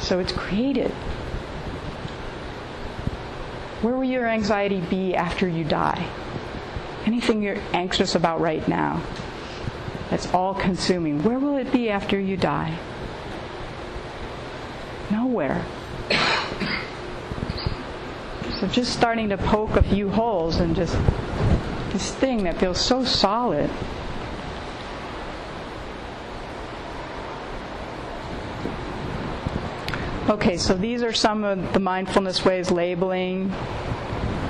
So 0.00 0.18
it's 0.18 0.32
created. 0.32 0.90
Where 3.80 3.94
will 3.94 4.02
your 4.02 4.26
anxiety 4.26 4.80
be 4.80 5.14
after 5.14 5.46
you 5.46 5.62
die? 5.62 6.04
Anything 7.04 7.44
you're 7.44 7.62
anxious 7.72 8.16
about 8.16 8.40
right 8.40 8.66
now 8.66 9.04
that's 10.10 10.26
all 10.34 10.52
consuming, 10.52 11.22
where 11.22 11.38
will 11.38 11.56
it 11.56 11.70
be 11.70 11.90
after 11.90 12.18
you 12.18 12.36
die? 12.36 12.76
Nowhere. 15.08 15.64
So 18.58 18.66
just 18.66 18.92
starting 18.92 19.28
to 19.28 19.38
poke 19.38 19.76
a 19.76 19.82
few 19.84 20.10
holes 20.10 20.58
and 20.58 20.74
just 20.74 20.98
this 21.92 22.12
thing 22.12 22.42
that 22.42 22.58
feels 22.58 22.80
so 22.80 23.04
solid. 23.04 23.70
Okay, 30.28 30.56
so 30.56 30.74
these 30.74 31.04
are 31.04 31.12
some 31.12 31.44
of 31.44 31.72
the 31.72 31.78
mindfulness 31.78 32.44
ways 32.44 32.72
labeling, 32.72 33.54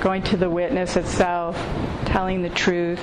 going 0.01 0.23
to 0.23 0.35
the 0.35 0.49
witness 0.49 0.95
itself, 0.95 1.55
telling 2.03 2.41
the 2.41 2.49
truth. 2.49 2.99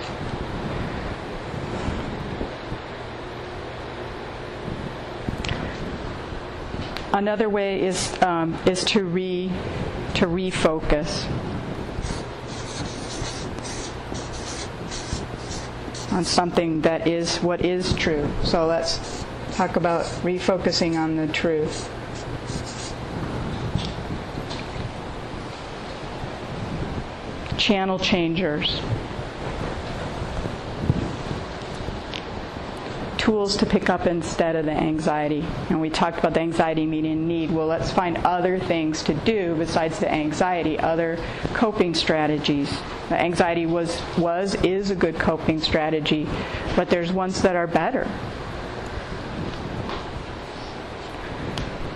Another 7.13 7.49
way 7.49 7.81
is 7.81 8.21
um, 8.25 8.59
is 8.67 8.83
to 8.87 9.05
re 9.05 9.53
to 10.15 10.27
refocus 10.27 11.31
on 16.11 16.25
something 16.25 16.81
that 16.81 17.07
is 17.07 17.37
what 17.37 17.65
is 17.65 17.95
true. 17.95 18.29
So 18.43 18.67
let's 18.67 19.25
talk 19.53 19.77
about 19.77 20.07
refocusing 20.25 20.99
on 20.99 21.15
the 21.15 21.29
truth. 21.29 21.89
Channel 27.64 27.98
changers. 27.98 28.79
Tools 33.16 33.57
to 33.57 33.64
pick 33.64 33.88
up 33.88 34.07
instead 34.07 34.55
of 34.55 34.66
the 34.66 34.72
anxiety. 34.72 35.42
And 35.70 35.81
we 35.81 35.88
talked 35.88 36.18
about 36.18 36.35
the 36.35 36.40
anxiety 36.40 36.85
meeting 36.85 37.27
need. 37.27 37.50
Well, 37.50 37.66
let's 37.66 37.90
find 37.90 38.18
other 38.18 38.59
things 38.59 39.03
to 39.05 39.14
do 39.14 39.55
besides 39.55 39.98
the 39.98 40.12
anxiety, 40.12 40.79
other 40.79 41.18
coping 41.55 41.94
strategies. 41.94 42.70
The 43.09 43.18
anxiety 43.18 43.64
was, 43.64 43.98
was, 44.18 44.57
is 44.57 44.90
a 44.90 44.94
good 44.94 45.18
coping 45.18 45.59
strategy, 45.59 46.29
but 46.77 46.90
there's 46.90 47.12
ones 47.12 47.40
that 47.40 47.57
are 47.57 47.66
better. 47.66 48.05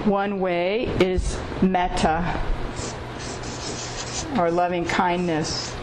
One 0.06 0.40
way 0.40 0.84
is 0.84 1.38
metta, 1.60 2.40
or 4.36 4.50
loving 4.50 4.84
kindness. 4.84 5.74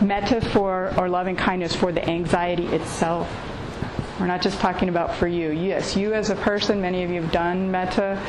Metta 0.00 0.40
for 0.52 0.92
or 0.96 1.08
loving 1.08 1.36
kindness 1.36 1.74
for 1.74 1.90
the 1.90 2.06
anxiety 2.08 2.66
itself. 2.66 3.28
We're 4.20 4.26
not 4.26 4.40
just 4.40 4.60
talking 4.60 4.88
about 4.88 5.14
for 5.14 5.26
you. 5.26 5.50
Yes, 5.50 5.96
you 5.96 6.14
as 6.14 6.30
a 6.30 6.36
person, 6.36 6.80
many 6.80 7.02
of 7.02 7.10
you 7.10 7.22
have 7.22 7.32
done 7.32 7.70
metta, 7.70 8.22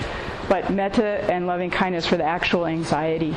but 0.49 0.71
metta 0.71 1.23
and 1.31 1.47
loving 1.47 1.69
kindness 1.69 2.05
for 2.05 2.17
the 2.17 2.23
actual 2.23 2.65
anxiety. 2.65 3.35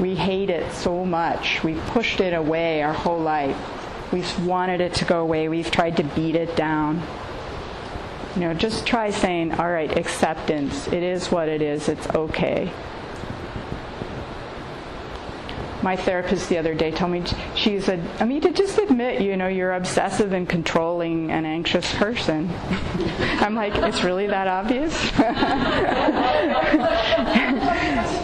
We 0.00 0.14
hate 0.14 0.50
it 0.50 0.72
so 0.72 1.04
much. 1.04 1.64
We've 1.64 1.84
pushed 1.86 2.20
it 2.20 2.32
away 2.32 2.82
our 2.82 2.92
whole 2.92 3.18
life. 3.18 3.56
We've 4.12 4.46
wanted 4.46 4.80
it 4.80 4.94
to 4.94 5.04
go 5.04 5.20
away. 5.20 5.48
We've 5.48 5.70
tried 5.70 5.96
to 5.96 6.04
beat 6.04 6.36
it 6.36 6.54
down. 6.56 7.02
You 8.38 8.44
know, 8.44 8.54
just 8.54 8.86
try 8.86 9.10
saying, 9.10 9.50
all 9.54 9.68
right, 9.68 9.98
acceptance. 9.98 10.86
It 10.86 11.02
is 11.02 11.28
what 11.28 11.48
it 11.48 11.60
is. 11.60 11.88
It's 11.88 12.06
okay. 12.10 12.72
My 15.82 15.96
therapist 15.96 16.48
the 16.48 16.56
other 16.56 16.72
day 16.72 16.92
told 16.92 17.10
me 17.10 17.24
she 17.56 17.80
said 17.80 18.00
Amita 18.20 18.52
just 18.52 18.78
admit 18.78 19.22
you 19.22 19.36
know 19.36 19.48
you're 19.48 19.72
obsessive 19.72 20.32
and 20.32 20.48
controlling 20.48 21.32
and 21.32 21.44
anxious 21.44 21.92
person. 21.96 22.48
I'm 23.40 23.56
like 23.56 23.74
it's 23.74 24.04
really 24.04 24.28
that 24.28 24.46
obvious? 24.46 24.94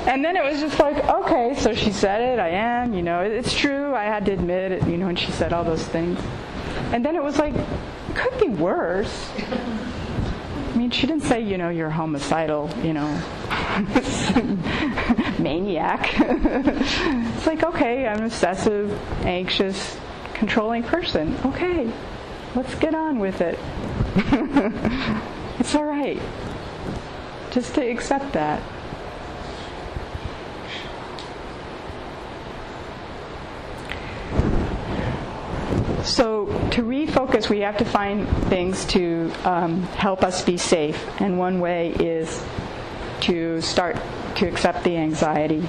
And 0.06 0.24
then 0.24 0.36
it 0.36 0.44
was 0.44 0.60
just 0.60 0.78
like 0.78 1.02
okay 1.04 1.54
so 1.56 1.74
she 1.74 1.90
said 1.90 2.20
it. 2.20 2.38
I 2.38 2.50
am 2.50 2.94
you 2.94 3.02
know 3.02 3.20
it's 3.20 3.52
true. 3.54 3.94
I 3.94 4.04
had 4.04 4.26
to 4.26 4.32
admit 4.32 4.70
it 4.70 4.86
you 4.86 4.96
know 4.96 5.08
and 5.08 5.18
she 5.18 5.32
said 5.32 5.52
all 5.52 5.64
those 5.64 5.84
things. 5.84 6.20
And 6.92 7.04
then 7.04 7.16
it 7.16 7.22
was 7.22 7.38
like 7.38 7.54
could 8.14 8.38
be 8.38 8.48
worse 8.48 9.30
mean, 10.84 10.90
she 10.90 11.06
didn't 11.06 11.22
say, 11.22 11.40
you 11.40 11.56
know, 11.56 11.70
you're 11.70 11.88
homicidal, 11.88 12.68
you 12.82 12.92
know, 12.92 13.06
maniac. 15.38 16.10
it's 16.20 17.46
like, 17.46 17.62
okay, 17.62 18.06
I'm 18.06 18.18
an 18.18 18.24
obsessive, 18.24 18.92
anxious, 19.24 19.96
controlling 20.34 20.82
person. 20.82 21.34
Okay, 21.46 21.90
let's 22.54 22.74
get 22.74 22.94
on 22.94 23.18
with 23.18 23.40
it. 23.40 23.58
it's 25.58 25.74
all 25.74 25.84
right. 25.84 26.20
Just 27.50 27.74
to 27.76 27.90
accept 27.90 28.34
that. 28.34 28.60
So 36.04 36.46
to 36.72 36.82
refocus, 36.82 37.48
we 37.48 37.60
have 37.60 37.78
to 37.78 37.84
find 37.84 38.28
things 38.48 38.84
to 38.86 39.32
um, 39.44 39.82
help 39.82 40.22
us 40.22 40.44
be 40.44 40.58
safe, 40.58 41.02
and 41.18 41.38
one 41.38 41.60
way 41.60 41.92
is 41.92 42.44
to 43.22 43.62
start 43.62 43.96
to 44.36 44.46
accept 44.46 44.84
the 44.84 44.98
anxiety. 44.98 45.66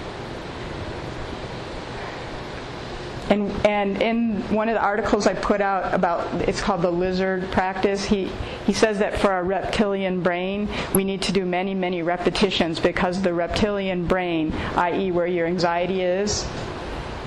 And, 3.29 3.49
and 3.65 4.01
in 4.01 4.41
one 4.53 4.67
of 4.67 4.75
the 4.75 4.81
articles 4.81 5.25
I 5.25 5.33
put 5.35 5.61
out 5.61 5.93
about, 5.93 6.47
it's 6.47 6.61
called 6.61 6.81
the 6.81 6.91
lizard 6.91 7.49
practice, 7.51 8.03
he, 8.03 8.25
he 8.65 8.73
says 8.73 8.99
that 8.99 9.17
for 9.17 9.31
our 9.31 9.43
reptilian 9.43 10.21
brain, 10.21 10.69
we 10.93 11.05
need 11.05 11.21
to 11.23 11.31
do 11.31 11.45
many, 11.45 11.73
many 11.73 12.03
repetitions 12.03 12.79
because 12.79 13.21
the 13.21 13.33
reptilian 13.33 14.05
brain, 14.05 14.51
i.e., 14.75 15.11
where 15.11 15.27
your 15.27 15.47
anxiety 15.47 16.01
is, 16.01 16.45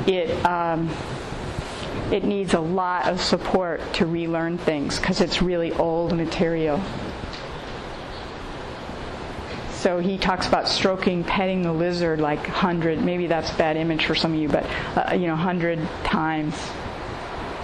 it, 0.06 0.30
um, 0.44 0.88
it 2.12 2.24
needs 2.24 2.54
a 2.54 2.60
lot 2.60 3.06
of 3.06 3.20
support 3.20 3.80
to 3.94 4.06
relearn 4.06 4.58
things 4.58 4.98
because 4.98 5.20
it's 5.20 5.42
really 5.42 5.72
old 5.72 6.16
material. 6.16 6.80
So 9.72 10.00
he 10.00 10.18
talks 10.18 10.48
about 10.48 10.68
stroking, 10.68 11.22
petting 11.22 11.62
the 11.62 11.72
lizard 11.72 12.20
like 12.20 12.44
hundred. 12.46 13.00
Maybe 13.00 13.26
that's 13.26 13.52
a 13.52 13.54
bad 13.54 13.76
image 13.76 14.06
for 14.06 14.14
some 14.14 14.32
of 14.32 14.38
you, 14.38 14.48
but 14.48 14.66
uh, 14.96 15.14
you 15.14 15.28
know, 15.28 15.36
hundred 15.36 15.78
times, 16.02 16.54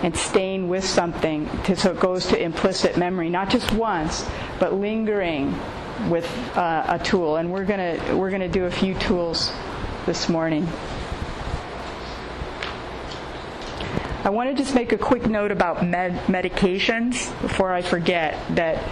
and 0.03 0.17
staying 0.17 0.69
with 0.69 0.85
something 0.85 1.49
to, 1.65 1.75
so 1.75 1.91
it 1.91 1.99
goes 1.99 2.27
to 2.27 2.41
implicit 2.41 2.97
memory, 2.97 3.31
not 3.31 3.51
just 3.51 3.73
once, 3.73 4.25
but 4.61 4.75
lingering 4.75 5.59
with 6.09 6.27
uh, 6.57 6.85
a 6.89 6.99
tool. 7.03 7.37
And 7.37 7.51
we're 7.51 7.65
gonna 7.65 7.99
we're 8.17 8.31
gonna 8.31 8.49
do 8.49 8.67
a 8.67 8.71
few 8.71 8.95
tools 8.95 9.53
this 10.07 10.29
morning. 10.29 10.69
I 14.25 14.31
want 14.31 14.49
to 14.49 14.57
just 14.57 14.75
make 14.75 14.93
a 14.93 14.97
quick 14.97 15.27
note 15.27 15.51
about 15.51 15.87
med- 15.87 16.19
medications 16.29 17.31
before 17.43 17.75
I 17.75 17.83
forget 17.83 18.41
that 18.57 18.83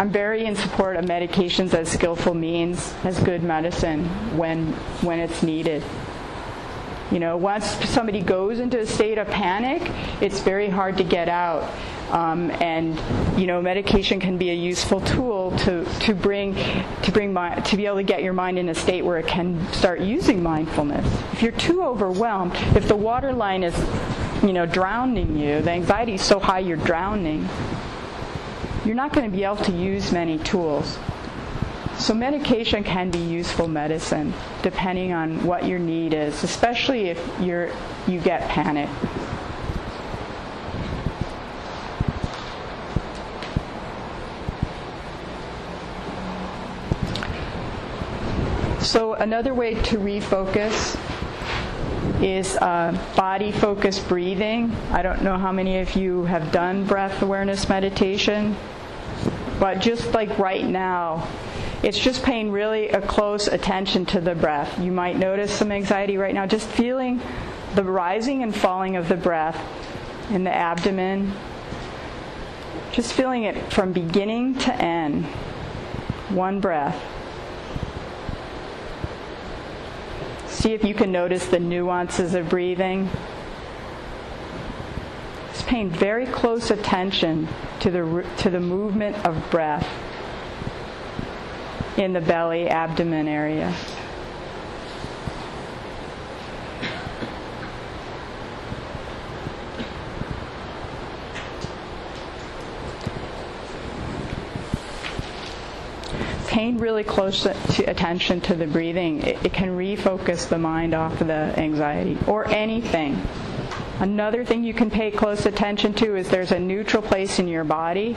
I'm 0.00 0.08
very 0.08 0.46
in 0.46 0.56
support 0.56 0.96
of 0.96 1.04
medications 1.04 1.74
as 1.74 1.90
skillful 1.90 2.32
means, 2.32 2.94
as 3.04 3.22
good 3.22 3.42
medicine 3.42 4.06
when 4.38 4.72
when 5.02 5.18
it's 5.18 5.42
needed. 5.42 5.82
You 7.12 7.18
know, 7.18 7.36
once 7.36 7.66
somebody 7.90 8.22
goes 8.22 8.58
into 8.58 8.78
a 8.78 8.86
state 8.86 9.18
of 9.18 9.26
panic, 9.28 9.82
it's 10.22 10.40
very 10.40 10.70
hard 10.70 10.96
to 10.96 11.04
get 11.04 11.28
out. 11.28 11.70
Um, 12.10 12.50
and 12.52 12.98
you 13.38 13.46
know, 13.46 13.60
medication 13.60 14.18
can 14.18 14.38
be 14.38 14.48
a 14.48 14.54
useful 14.54 15.02
tool 15.02 15.50
to, 15.58 15.84
to 15.84 16.14
bring 16.14 16.54
to 17.02 17.12
bring 17.12 17.34
mi- 17.34 17.60
to 17.66 17.76
be 17.76 17.84
able 17.84 17.96
to 17.96 18.02
get 18.02 18.22
your 18.22 18.32
mind 18.32 18.58
in 18.58 18.70
a 18.70 18.74
state 18.74 19.04
where 19.04 19.18
it 19.18 19.26
can 19.26 19.70
start 19.74 20.00
using 20.00 20.42
mindfulness. 20.42 21.04
If 21.34 21.42
you're 21.42 21.52
too 21.52 21.82
overwhelmed, 21.82 22.54
if 22.74 22.88
the 22.88 22.96
water 22.96 23.34
line 23.34 23.62
is 23.62 23.74
you 24.42 24.52
know, 24.52 24.66
drowning 24.66 25.38
you. 25.38 25.60
The 25.60 25.70
anxiety 25.70 26.14
is 26.14 26.22
so 26.22 26.38
high 26.38 26.60
you're 26.60 26.76
drowning. 26.76 27.48
You're 28.84 28.94
not 28.94 29.12
going 29.12 29.30
to 29.30 29.36
be 29.36 29.44
able 29.44 29.56
to 29.56 29.72
use 29.72 30.12
many 30.12 30.38
tools. 30.38 30.98
So 31.98 32.14
medication 32.14 32.82
can 32.82 33.10
be 33.10 33.18
useful 33.18 33.68
medicine 33.68 34.32
depending 34.62 35.12
on 35.12 35.44
what 35.44 35.66
your 35.66 35.78
need 35.78 36.14
is, 36.14 36.42
especially 36.42 37.10
if 37.10 37.40
you're 37.40 37.70
you 38.08 38.20
get 38.20 38.48
panic. 38.48 38.88
So 48.80 49.12
another 49.12 49.52
way 49.52 49.74
to 49.74 49.98
refocus 49.98 50.96
is 52.22 52.56
uh, 52.56 52.96
body 53.16 53.52
focused 53.52 54.08
breathing. 54.08 54.74
I 54.90 55.02
don't 55.02 55.22
know 55.22 55.38
how 55.38 55.52
many 55.52 55.78
of 55.78 55.94
you 55.94 56.24
have 56.24 56.52
done 56.52 56.84
breath 56.84 57.22
awareness 57.22 57.68
meditation, 57.68 58.56
but 59.58 59.80
just 59.80 60.12
like 60.12 60.38
right 60.38 60.64
now, 60.64 61.28
it's 61.82 61.98
just 61.98 62.22
paying 62.22 62.52
really 62.52 62.90
a 62.90 63.00
close 63.00 63.48
attention 63.48 64.04
to 64.06 64.20
the 64.20 64.34
breath. 64.34 64.78
You 64.78 64.92
might 64.92 65.16
notice 65.16 65.52
some 65.52 65.72
anxiety 65.72 66.18
right 66.18 66.34
now, 66.34 66.46
just 66.46 66.68
feeling 66.68 67.20
the 67.74 67.84
rising 67.84 68.42
and 68.42 68.54
falling 68.54 68.96
of 68.96 69.08
the 69.08 69.16
breath 69.16 69.58
in 70.30 70.44
the 70.44 70.54
abdomen. 70.54 71.32
Just 72.92 73.12
feeling 73.12 73.44
it 73.44 73.72
from 73.72 73.92
beginning 73.92 74.56
to 74.58 74.74
end. 74.74 75.24
One 76.30 76.60
breath. 76.60 77.00
See 80.60 80.74
if 80.74 80.84
you 80.84 80.92
can 80.92 81.10
notice 81.10 81.46
the 81.46 81.58
nuances 81.58 82.34
of 82.34 82.50
breathing. 82.50 83.08
Just 85.54 85.66
paying 85.66 85.88
very 85.88 86.26
close 86.26 86.70
attention 86.70 87.48
to 87.80 87.90
the, 87.90 88.26
to 88.42 88.50
the 88.50 88.60
movement 88.60 89.16
of 89.24 89.42
breath 89.50 89.88
in 91.96 92.12
the 92.12 92.20
belly, 92.20 92.68
abdomen 92.68 93.26
area. 93.26 93.74
Paying 106.60 106.76
really 106.76 107.04
close 107.04 107.44
to 107.44 107.84
attention 107.84 108.38
to 108.38 108.54
the 108.54 108.66
breathing, 108.66 109.22
it, 109.22 109.46
it 109.46 109.50
can 109.50 109.70
refocus 109.78 110.46
the 110.46 110.58
mind 110.58 110.92
off 110.92 111.18
of 111.22 111.26
the 111.26 111.58
anxiety 111.58 112.18
or 112.26 112.46
anything. 112.48 113.18
Another 113.98 114.44
thing 114.44 114.62
you 114.62 114.74
can 114.74 114.90
pay 114.90 115.10
close 115.10 115.46
attention 115.46 115.94
to 115.94 116.16
is 116.16 116.28
there's 116.28 116.52
a 116.52 116.58
neutral 116.58 117.02
place 117.02 117.38
in 117.38 117.48
your 117.48 117.64
body. 117.64 118.14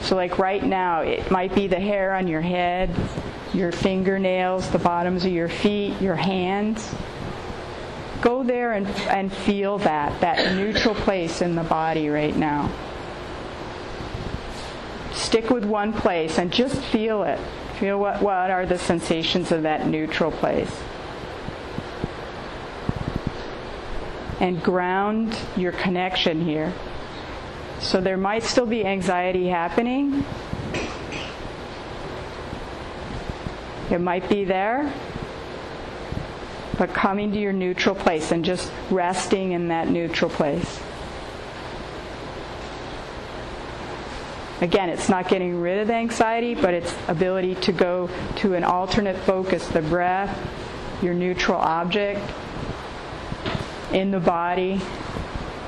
So, 0.00 0.16
like 0.16 0.40
right 0.40 0.64
now, 0.64 1.02
it 1.02 1.30
might 1.30 1.54
be 1.54 1.68
the 1.68 1.78
hair 1.78 2.12
on 2.12 2.26
your 2.26 2.40
head, 2.40 2.90
your 3.54 3.70
fingernails, 3.70 4.68
the 4.70 4.80
bottoms 4.80 5.24
of 5.24 5.30
your 5.30 5.48
feet, 5.48 6.00
your 6.00 6.16
hands. 6.16 6.92
Go 8.20 8.42
there 8.42 8.72
and, 8.72 8.88
and 9.06 9.32
feel 9.32 9.78
that, 9.78 10.20
that 10.22 10.56
neutral 10.56 10.96
place 10.96 11.40
in 11.40 11.54
the 11.54 11.62
body 11.62 12.08
right 12.08 12.36
now 12.36 12.68
stick 15.18 15.50
with 15.50 15.64
one 15.64 15.92
place 15.92 16.38
and 16.38 16.52
just 16.52 16.80
feel 16.80 17.22
it. 17.24 17.38
Feel 17.78 17.98
what, 17.98 18.22
what 18.22 18.50
are 18.50 18.66
the 18.66 18.78
sensations 18.78 19.52
of 19.52 19.62
that 19.62 19.86
neutral 19.86 20.30
place. 20.30 20.74
And 24.40 24.62
ground 24.62 25.36
your 25.56 25.72
connection 25.72 26.40
here. 26.40 26.72
So 27.80 28.00
there 28.00 28.16
might 28.16 28.42
still 28.42 28.66
be 28.66 28.84
anxiety 28.84 29.48
happening. 29.48 30.24
It 33.90 34.00
might 34.00 34.28
be 34.28 34.44
there. 34.44 34.92
But 36.76 36.94
coming 36.94 37.32
to 37.32 37.38
your 37.38 37.52
neutral 37.52 37.94
place 37.94 38.30
and 38.30 38.44
just 38.44 38.70
resting 38.90 39.52
in 39.52 39.68
that 39.68 39.88
neutral 39.88 40.30
place. 40.30 40.80
Again, 44.60 44.88
it's 44.88 45.08
not 45.08 45.28
getting 45.28 45.60
rid 45.60 45.78
of 45.78 45.86
the 45.86 45.94
anxiety, 45.94 46.54
but 46.54 46.74
it's 46.74 46.92
ability 47.06 47.54
to 47.56 47.72
go 47.72 48.10
to 48.36 48.54
an 48.54 48.64
alternate 48.64 49.16
focus, 49.18 49.66
the 49.68 49.82
breath, 49.82 50.36
your 51.02 51.14
neutral 51.14 51.58
object 51.58 52.20
in 53.92 54.10
the 54.10 54.18
body, 54.18 54.80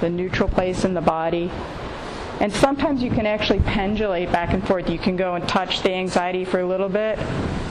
the 0.01 0.11
neutral 0.11 0.49
place 0.49 0.85
in 0.85 0.95
the 0.95 1.01
body. 1.01 1.51
And 2.41 2.53
sometimes 2.53 3.03
you 3.03 3.11
can 3.11 3.27
actually 3.27 3.61
pendulate 3.61 4.33
back 4.33 4.55
and 4.55 4.67
forth. 4.67 4.89
You 4.89 4.99
can 4.99 5.17
go 5.17 5.35
and 5.35 5.47
touch 5.49 5.83
the 5.83 5.93
anxiety 5.93 6.45
for 6.45 6.59
a 6.61 6.67
little 6.67 6.89
bit, 6.89 7.19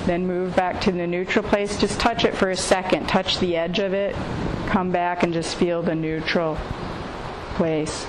then 0.06 0.26
move 0.26 0.56
back 0.56 0.80
to 0.82 0.92
the 0.92 1.08
neutral 1.08 1.44
place. 1.44 1.78
Just 1.80 2.00
touch 2.00 2.24
it 2.24 2.36
for 2.36 2.52
a 2.52 2.56
second. 2.56 3.08
Touch 3.08 3.40
the 3.40 3.58
edge 3.58 3.80
of 3.80 3.94
it. 3.94 4.16
Come 4.68 4.92
back 4.92 5.24
and 5.24 5.34
just 5.34 5.56
feel 5.56 5.82
the 5.82 5.96
neutral 5.96 6.56
place. 7.56 8.06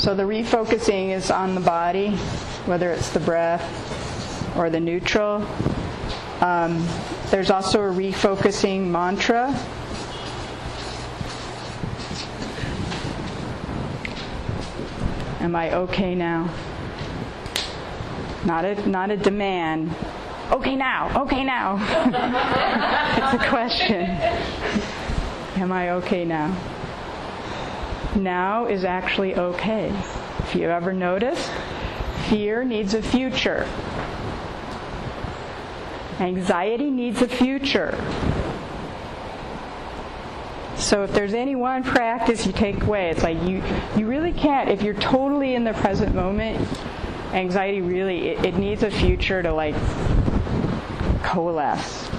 So 0.00 0.14
the 0.14 0.22
refocusing 0.22 1.10
is 1.10 1.30
on 1.30 1.54
the 1.54 1.60
body, 1.60 2.12
whether 2.64 2.90
it's 2.90 3.10
the 3.10 3.20
breath 3.20 4.56
or 4.56 4.70
the 4.70 4.80
neutral. 4.80 5.46
Um, 6.40 6.86
there's 7.26 7.50
also 7.50 7.82
a 7.82 7.92
refocusing 7.92 8.86
mantra 8.86 9.54
Am 15.40 15.54
I 15.54 15.74
okay 15.74 16.14
now? 16.14 16.48
Not 18.46 18.64
a, 18.64 18.88
not 18.88 19.10
a 19.10 19.18
demand. 19.18 19.94
Okay 20.50 20.76
now, 20.76 21.22
okay 21.24 21.44
now. 21.44 21.76
it's 23.34 23.42
a 23.42 23.48
question. 23.50 24.06
Am 25.60 25.72
I 25.72 25.90
okay 25.90 26.24
now? 26.24 26.56
Now 28.16 28.66
is 28.66 28.84
actually 28.84 29.36
okay. 29.36 29.88
If 30.40 30.54
you 30.54 30.68
ever 30.68 30.92
notice, 30.92 31.48
fear 32.28 32.64
needs 32.64 32.94
a 32.94 33.02
future. 33.02 33.68
Anxiety 36.18 36.90
needs 36.90 37.22
a 37.22 37.28
future. 37.28 37.96
So 40.76 41.04
if 41.04 41.12
there's 41.12 41.34
any 41.34 41.54
one 41.54 41.84
practice 41.84 42.46
you 42.46 42.52
take 42.52 42.82
away, 42.82 43.10
it's 43.10 43.22
like 43.22 43.40
you 43.42 43.62
you 43.96 44.06
really 44.06 44.32
can't 44.32 44.70
if 44.70 44.82
you're 44.82 44.94
totally 44.94 45.54
in 45.54 45.62
the 45.62 45.74
present 45.74 46.14
moment. 46.14 46.66
Anxiety 47.32 47.80
really 47.80 48.30
it, 48.30 48.44
it 48.46 48.56
needs 48.56 48.82
a 48.82 48.90
future 48.90 49.42
to 49.42 49.52
like 49.52 49.76
coalesce. 51.22 52.10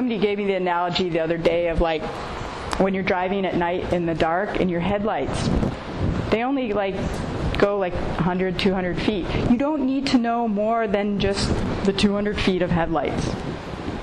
Somebody 0.00 0.18
gave 0.18 0.38
me 0.38 0.46
the 0.46 0.54
analogy 0.54 1.10
the 1.10 1.20
other 1.20 1.36
day 1.36 1.68
of 1.68 1.82
like 1.82 2.02
when 2.80 2.94
you're 2.94 3.02
driving 3.02 3.44
at 3.44 3.54
night 3.54 3.92
in 3.92 4.06
the 4.06 4.14
dark 4.14 4.58
and 4.58 4.70
your 4.70 4.80
headlights 4.80 5.50
they 6.30 6.42
only 6.42 6.72
like 6.72 6.94
go 7.58 7.76
like 7.76 7.92
100 7.92 8.58
200 8.58 8.98
feet 9.02 9.26
you 9.50 9.58
don't 9.58 9.84
need 9.84 10.06
to 10.06 10.16
know 10.16 10.48
more 10.48 10.86
than 10.86 11.20
just 11.20 11.46
the 11.84 11.92
200 11.92 12.40
feet 12.40 12.62
of 12.62 12.70
headlights 12.70 13.26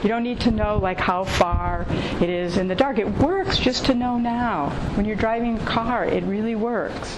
you 0.03 0.07
don't 0.07 0.21
need 0.21 0.39
to 0.41 0.51
know 0.51 0.77
like 0.77 0.99
how 0.99 1.23
far 1.23 1.87
it 2.21 2.29
is 2.29 2.57
in 2.57 2.67
the 2.67 2.75
dark. 2.75 2.99
It 2.99 3.09
works 3.17 3.57
just 3.57 3.87
to 3.87 3.95
know 3.95 4.19
now. 4.19 4.69
When 4.93 5.07
you're 5.07 5.15
driving 5.15 5.57
a 5.57 5.65
car, 5.65 6.05
it 6.05 6.23
really 6.25 6.53
works. 6.53 7.17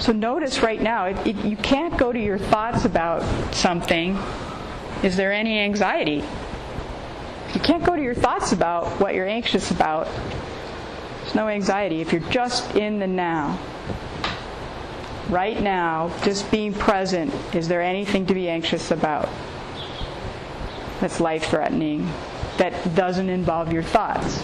So 0.00 0.12
notice 0.12 0.60
right 0.62 0.80
now, 0.80 1.06
it, 1.06 1.26
it, 1.26 1.36
you 1.44 1.56
can't 1.56 1.96
go 1.96 2.12
to 2.12 2.18
your 2.18 2.38
thoughts 2.38 2.84
about 2.84 3.22
something. 3.54 4.18
Is 5.02 5.16
there 5.16 5.32
any 5.32 5.58
anxiety? 5.58 6.24
You 7.54 7.60
can't 7.60 7.84
go 7.84 7.94
to 7.94 8.02
your 8.02 8.14
thoughts 8.14 8.52
about 8.52 8.88
what 9.00 9.14
you're 9.14 9.28
anxious 9.28 9.70
about. 9.70 10.08
There's 11.20 11.34
no 11.34 11.48
anxiety 11.48 12.00
if 12.00 12.12
you're 12.12 12.28
just 12.30 12.74
in 12.74 12.98
the 12.98 13.06
now 13.06 13.58
right 15.30 15.60
now, 15.62 16.10
just 16.24 16.50
being 16.50 16.74
present, 16.74 17.32
is 17.54 17.68
there 17.68 17.80
anything 17.80 18.26
to 18.26 18.34
be 18.34 18.48
anxious 18.48 18.90
about 18.90 19.28
that's 21.00 21.20
life 21.20 21.44
threatening, 21.44 22.06
that 22.58 22.94
doesn't 22.94 23.28
involve 23.30 23.72
your 23.72 23.82
thoughts? 23.82 24.42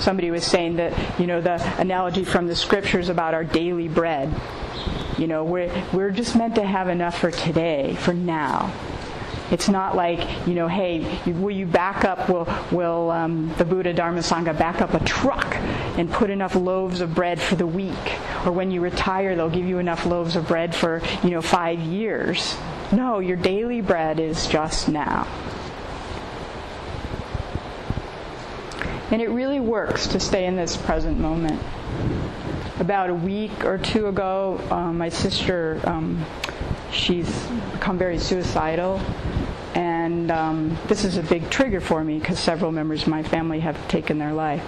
Somebody 0.00 0.30
was 0.30 0.44
saying 0.44 0.76
that, 0.76 1.20
you 1.20 1.26
know, 1.26 1.40
the 1.40 1.62
analogy 1.80 2.24
from 2.24 2.46
the 2.46 2.56
scriptures 2.56 3.08
about 3.08 3.34
our 3.34 3.44
daily 3.44 3.88
bread. 3.88 4.32
You 5.18 5.26
know, 5.26 5.44
we're, 5.44 5.70
we're 5.92 6.10
just 6.10 6.36
meant 6.36 6.54
to 6.54 6.64
have 6.64 6.88
enough 6.88 7.18
for 7.18 7.30
today, 7.30 7.96
for 7.96 8.14
now. 8.14 8.72
It's 9.50 9.68
not 9.68 9.96
like, 9.96 10.46
you 10.46 10.54
know, 10.54 10.68
hey, 10.68 11.20
will 11.26 11.50
you 11.50 11.64
back 11.64 12.04
up, 12.04 12.28
will, 12.28 12.46
will 12.70 13.10
um, 13.10 13.52
the 13.56 13.64
Buddha 13.64 13.94
Dharma 13.94 14.20
Sangha 14.20 14.56
back 14.56 14.82
up 14.82 14.92
a 14.92 15.02
truck 15.04 15.56
and 15.96 16.10
put 16.10 16.28
enough 16.28 16.54
loaves 16.54 17.00
of 17.00 17.14
bread 17.14 17.40
for 17.40 17.56
the 17.56 17.66
week? 17.66 17.94
Or 18.44 18.52
when 18.52 18.70
you 18.70 18.82
retire, 18.82 19.34
they'll 19.34 19.48
give 19.48 19.66
you 19.66 19.78
enough 19.78 20.04
loaves 20.04 20.36
of 20.36 20.46
bread 20.46 20.74
for, 20.74 21.00
you 21.24 21.30
know, 21.30 21.40
five 21.40 21.80
years. 21.80 22.56
No, 22.92 23.20
your 23.20 23.36
daily 23.38 23.80
bread 23.80 24.20
is 24.20 24.46
just 24.46 24.88
now. 24.88 25.26
And 29.10 29.22
it 29.22 29.30
really 29.30 29.58
works 29.58 30.06
to 30.08 30.20
stay 30.20 30.44
in 30.44 30.56
this 30.56 30.76
present 30.76 31.18
moment. 31.18 31.60
About 32.78 33.08
a 33.08 33.14
week 33.14 33.64
or 33.64 33.78
two 33.78 34.06
ago, 34.06 34.60
um, 34.70 34.98
my 34.98 35.08
sister, 35.08 35.80
um, 35.84 36.24
she's 36.92 37.46
become 37.72 37.96
very 37.96 38.18
suicidal. 38.18 39.00
And 39.74 40.30
um, 40.30 40.76
this 40.88 41.04
is 41.04 41.16
a 41.16 41.22
big 41.22 41.48
trigger 41.48 41.80
for 41.80 42.04
me 42.04 42.18
because 42.18 42.38
several 42.38 42.70
members 42.70 43.02
of 43.02 43.08
my 43.08 43.22
family 43.22 43.60
have 43.60 43.88
taken 43.88 44.18
their 44.18 44.32
life. 44.32 44.62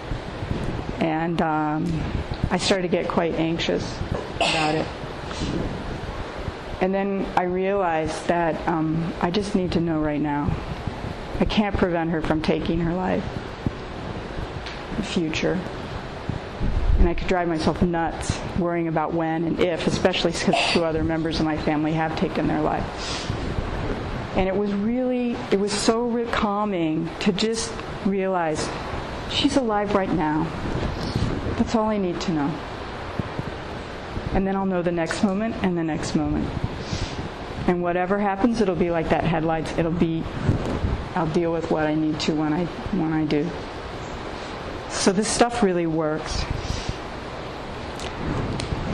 And 1.00 1.40
um, 1.42 2.02
I 2.50 2.56
started 2.56 2.82
to 2.82 2.88
get 2.88 3.08
quite 3.08 3.34
anxious 3.34 3.98
about 4.36 4.74
it. 4.74 4.86
And 6.80 6.94
then 6.94 7.26
I 7.36 7.42
realized 7.42 8.26
that 8.28 8.66
um, 8.66 9.12
I 9.20 9.30
just 9.30 9.54
need 9.54 9.72
to 9.72 9.80
know 9.80 10.00
right 10.00 10.20
now. 10.20 10.54
I 11.38 11.44
can't 11.44 11.76
prevent 11.76 12.10
her 12.10 12.22
from 12.22 12.40
taking 12.40 12.80
her 12.80 12.94
life. 12.94 13.24
Future. 15.02 15.58
And 16.98 17.08
I 17.08 17.14
could 17.14 17.28
drive 17.28 17.48
myself 17.48 17.80
nuts 17.80 18.38
worrying 18.58 18.88
about 18.88 19.14
when 19.14 19.44
and 19.44 19.58
if, 19.58 19.86
especially 19.86 20.32
because 20.32 20.54
two 20.72 20.84
other 20.84 21.02
members 21.02 21.40
of 21.40 21.46
my 21.46 21.56
family 21.56 21.92
have 21.92 22.14
taken 22.16 22.46
their 22.46 22.60
life. 22.60 23.30
And 24.36 24.48
it 24.48 24.54
was 24.54 24.72
really, 24.72 25.32
it 25.50 25.58
was 25.58 25.72
so 25.72 26.26
calming 26.30 27.08
to 27.20 27.32
just 27.32 27.72
realize 28.04 28.68
she's 29.30 29.56
alive 29.56 29.94
right 29.94 30.12
now. 30.12 30.44
That's 31.56 31.74
all 31.74 31.88
I 31.88 31.96
need 31.96 32.20
to 32.22 32.32
know. 32.32 32.54
And 34.32 34.46
then 34.46 34.54
I'll 34.54 34.66
know 34.66 34.82
the 34.82 34.92
next 34.92 35.24
moment 35.24 35.56
and 35.62 35.76
the 35.76 35.82
next 35.84 36.14
moment. 36.14 36.48
And 37.66 37.82
whatever 37.82 38.18
happens, 38.18 38.60
it'll 38.60 38.74
be 38.74 38.90
like 38.90 39.08
that 39.08 39.24
headlights. 39.24 39.76
It'll 39.76 39.90
be, 39.90 40.22
I'll 41.14 41.26
deal 41.26 41.52
with 41.52 41.70
what 41.70 41.86
I 41.86 41.94
need 41.94 42.20
to 42.20 42.34
when 42.34 42.52
I, 42.52 42.64
when 42.64 43.12
I 43.12 43.24
do. 43.24 43.48
So 45.00 45.12
this 45.12 45.28
stuff 45.28 45.62
really 45.62 45.86
works. 45.86 46.44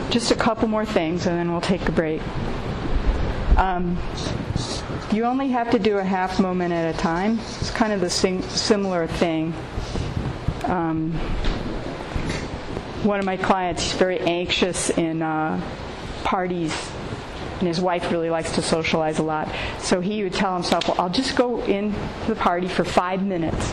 Just 0.08 0.30
a 0.30 0.36
couple 0.36 0.68
more 0.68 0.86
things 0.86 1.26
and 1.26 1.36
then 1.36 1.50
we'll 1.50 1.60
take 1.60 1.88
a 1.88 1.90
break. 1.90 2.22
Um, 3.56 3.98
you 5.12 5.24
only 5.24 5.48
have 5.48 5.72
to 5.72 5.80
do 5.80 5.98
a 5.98 6.04
half 6.04 6.38
moment 6.38 6.72
at 6.72 6.94
a 6.94 6.96
time. 6.96 7.40
It's 7.40 7.72
kind 7.72 7.92
of 7.92 8.00
the 8.00 8.08
sing- 8.08 8.42
similar 8.42 9.08
thing. 9.08 9.52
Um, 10.66 11.10
one 13.02 13.18
of 13.18 13.26
my 13.26 13.36
clients 13.36 13.86
is 13.86 13.92
very 13.94 14.20
anxious 14.20 14.90
in 14.90 15.22
uh, 15.22 15.60
parties, 16.22 16.72
and 17.58 17.66
his 17.66 17.80
wife 17.80 18.12
really 18.12 18.30
likes 18.30 18.52
to 18.52 18.62
socialize 18.62 19.18
a 19.18 19.24
lot. 19.24 19.52
So 19.80 20.00
he 20.00 20.22
would 20.22 20.34
tell 20.34 20.54
himself, 20.54 20.86
"Well, 20.86 21.00
I'll 21.00 21.10
just 21.10 21.34
go 21.34 21.62
into 21.64 21.98
the 22.28 22.36
party 22.36 22.68
for 22.68 22.84
five 22.84 23.24
minutes." 23.24 23.72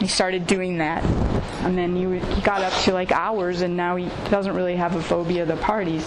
He 0.00 0.06
started 0.06 0.46
doing 0.46 0.78
that, 0.78 1.04
and 1.64 1.76
then 1.76 1.96
he, 1.96 2.18
he 2.34 2.40
got 2.42 2.62
up 2.62 2.72
to 2.84 2.92
like 2.92 3.12
hours, 3.12 3.62
and 3.62 3.76
now 3.76 3.96
he 3.96 4.08
doesn't 4.30 4.54
really 4.54 4.76
have 4.76 4.94
a 4.94 5.02
phobia 5.02 5.42
of 5.42 5.48
the 5.48 5.56
parties 5.56 6.06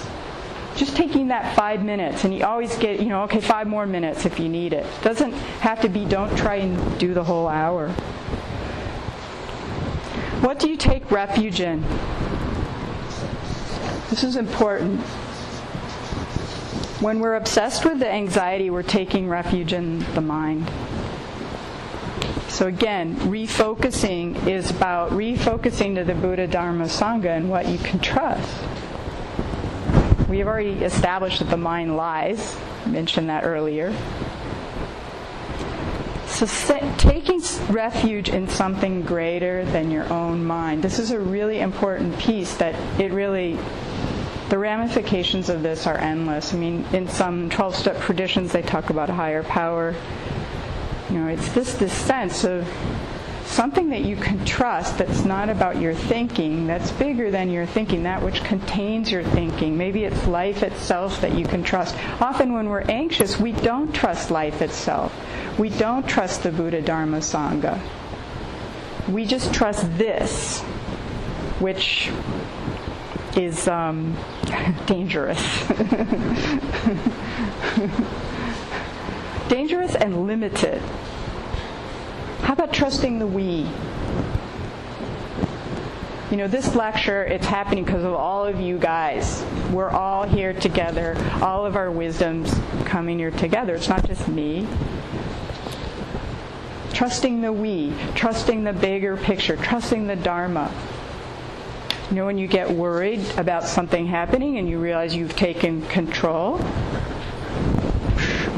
just 0.79 0.95
taking 0.95 1.27
that 1.27 1.55
five 1.55 1.83
minutes, 1.83 2.23
and 2.23 2.33
you 2.33 2.45
always 2.45 2.77
get, 2.77 3.01
you 3.01 3.07
know, 3.07 3.23
okay, 3.23 3.41
five 3.41 3.67
more 3.67 3.85
minutes 3.85 4.25
if 4.25 4.39
you 4.39 4.47
need 4.47 4.71
it. 4.71 4.85
Doesn't 5.01 5.33
have 5.59 5.81
to 5.81 5.89
be, 5.89 6.05
don't 6.05 6.33
try 6.37 6.55
and 6.55 6.99
do 6.99 7.13
the 7.13 7.23
whole 7.23 7.49
hour. 7.49 7.89
What 10.39 10.59
do 10.59 10.69
you 10.69 10.77
take 10.77 11.11
refuge 11.11 11.59
in? 11.59 11.81
This 14.09 14.23
is 14.23 14.37
important. 14.37 15.01
When 17.01 17.19
we're 17.19 17.35
obsessed 17.35 17.83
with 17.83 17.99
the 17.99 18.09
anxiety, 18.09 18.69
we're 18.69 18.83
taking 18.83 19.27
refuge 19.27 19.73
in 19.73 19.99
the 20.13 20.21
mind. 20.21 20.69
So 22.49 22.67
again, 22.67 23.15
refocusing 23.15 24.47
is 24.47 24.69
about 24.71 25.11
refocusing 25.11 25.95
to 25.95 26.03
the 26.03 26.15
Buddha, 26.15 26.47
Dharma, 26.47 26.85
Sangha 26.85 27.37
and 27.37 27.49
what 27.49 27.67
you 27.67 27.77
can 27.77 27.99
trust. 27.99 28.49
We 30.27 30.39
have 30.39 30.47
already 30.47 30.83
established 30.83 31.39
that 31.39 31.49
the 31.49 31.57
mind 31.57 31.95
lies. 31.95 32.57
I 32.85 32.89
mentioned 32.89 33.29
that 33.29 33.43
earlier. 33.45 33.93
So 36.27 36.45
taking 36.97 37.29
refuge 37.69 38.29
in 38.29 38.47
something 38.47 39.01
greater 39.03 39.65
than 39.65 39.91
your 39.91 40.11
own 40.11 40.43
mind. 40.43 40.83
This 40.83 40.99
is 40.99 41.11
a 41.11 41.19
really 41.19 41.59
important 41.59 42.17
piece 42.17 42.55
that 42.55 42.75
it 42.99 43.11
really 43.11 43.57
the 44.49 44.57
ramifications 44.57 45.49
of 45.49 45.61
this 45.61 45.85
are 45.85 45.97
endless. 45.97 46.53
I 46.53 46.57
mean, 46.57 46.83
in 46.91 47.07
some 47.07 47.51
12 47.51 47.75
step 47.75 48.01
traditions, 48.01 48.51
they 48.51 48.63
talk 48.63 48.89
about 48.89 49.09
a 49.09 49.13
higher 49.13 49.43
power. 49.43 49.93
You 51.09 51.17
know, 51.17 51.27
it's 51.27 51.49
this, 51.53 51.73
this 51.75 51.93
sense 51.93 52.43
of 52.43 52.67
something 53.45 53.89
that 53.89 54.01
you 54.01 54.15
can 54.15 54.45
trust 54.45 54.99
that's 54.99 55.25
not 55.25 55.49
about 55.49 55.81
your 55.81 55.95
thinking, 55.95 56.67
that's 56.67 56.91
bigger 56.91 57.31
than 57.31 57.49
your 57.49 57.65
thinking, 57.65 58.03
that 58.03 58.21
which 58.21 58.43
contains 58.43 59.11
your 59.11 59.23
thinking. 59.23 59.75
Maybe 59.75 60.03
it's 60.03 60.27
life 60.27 60.61
itself 60.61 61.19
that 61.21 61.35
you 61.35 61.45
can 61.45 61.63
trust. 61.63 61.95
Often 62.21 62.53
when 62.53 62.69
we're 62.69 62.81
anxious, 62.81 63.39
we 63.39 63.53
don't 63.53 63.91
trust 63.91 64.29
life 64.29 64.61
itself. 64.61 65.11
We 65.57 65.69
don't 65.69 66.07
trust 66.07 66.43
the 66.43 66.51
Buddha 66.51 66.81
Dharma 66.81 67.17
Sangha. 67.17 67.81
We 69.09 69.25
just 69.25 69.51
trust 69.51 69.97
this, 69.97 70.61
which 71.59 72.11
is 73.35 73.67
um, 73.67 74.15
dangerous. 74.85 75.41
dangerous 79.49 79.95
and 79.95 80.25
limited. 80.25 80.81
How 82.41 82.53
about 82.53 82.71
trusting 82.71 83.19
the 83.19 83.27
we? 83.27 83.67
You 86.31 86.37
know, 86.37 86.47
this 86.47 86.75
lecture, 86.75 87.23
it's 87.23 87.47
happening 87.47 87.83
because 87.83 88.03
of 88.03 88.13
all 88.13 88.45
of 88.45 88.61
you 88.61 88.77
guys. 88.77 89.43
We're 89.71 89.89
all 89.89 90.23
here 90.23 90.53
together, 90.53 91.17
all 91.41 91.65
of 91.65 91.75
our 91.75 91.89
wisdoms 91.89 92.53
coming 92.85 93.17
here 93.17 93.31
together. 93.31 93.73
It's 93.73 93.89
not 93.89 94.05
just 94.07 94.27
me. 94.27 94.67
Trusting 96.93 97.41
the 97.41 97.51
we, 97.51 97.93
trusting 98.13 98.63
the 98.63 98.73
bigger 98.73 99.17
picture, 99.17 99.55
trusting 99.57 100.05
the 100.05 100.15
Dharma. 100.15 100.71
You 102.09 102.15
know, 102.15 102.25
when 102.25 102.37
you 102.37 102.47
get 102.47 102.69
worried 102.69 103.23
about 103.37 103.63
something 103.63 104.05
happening 104.05 104.57
and 104.57 104.69
you 104.69 104.79
realize 104.79 105.15
you've 105.15 105.35
taken 105.35 105.81
control, 105.87 106.59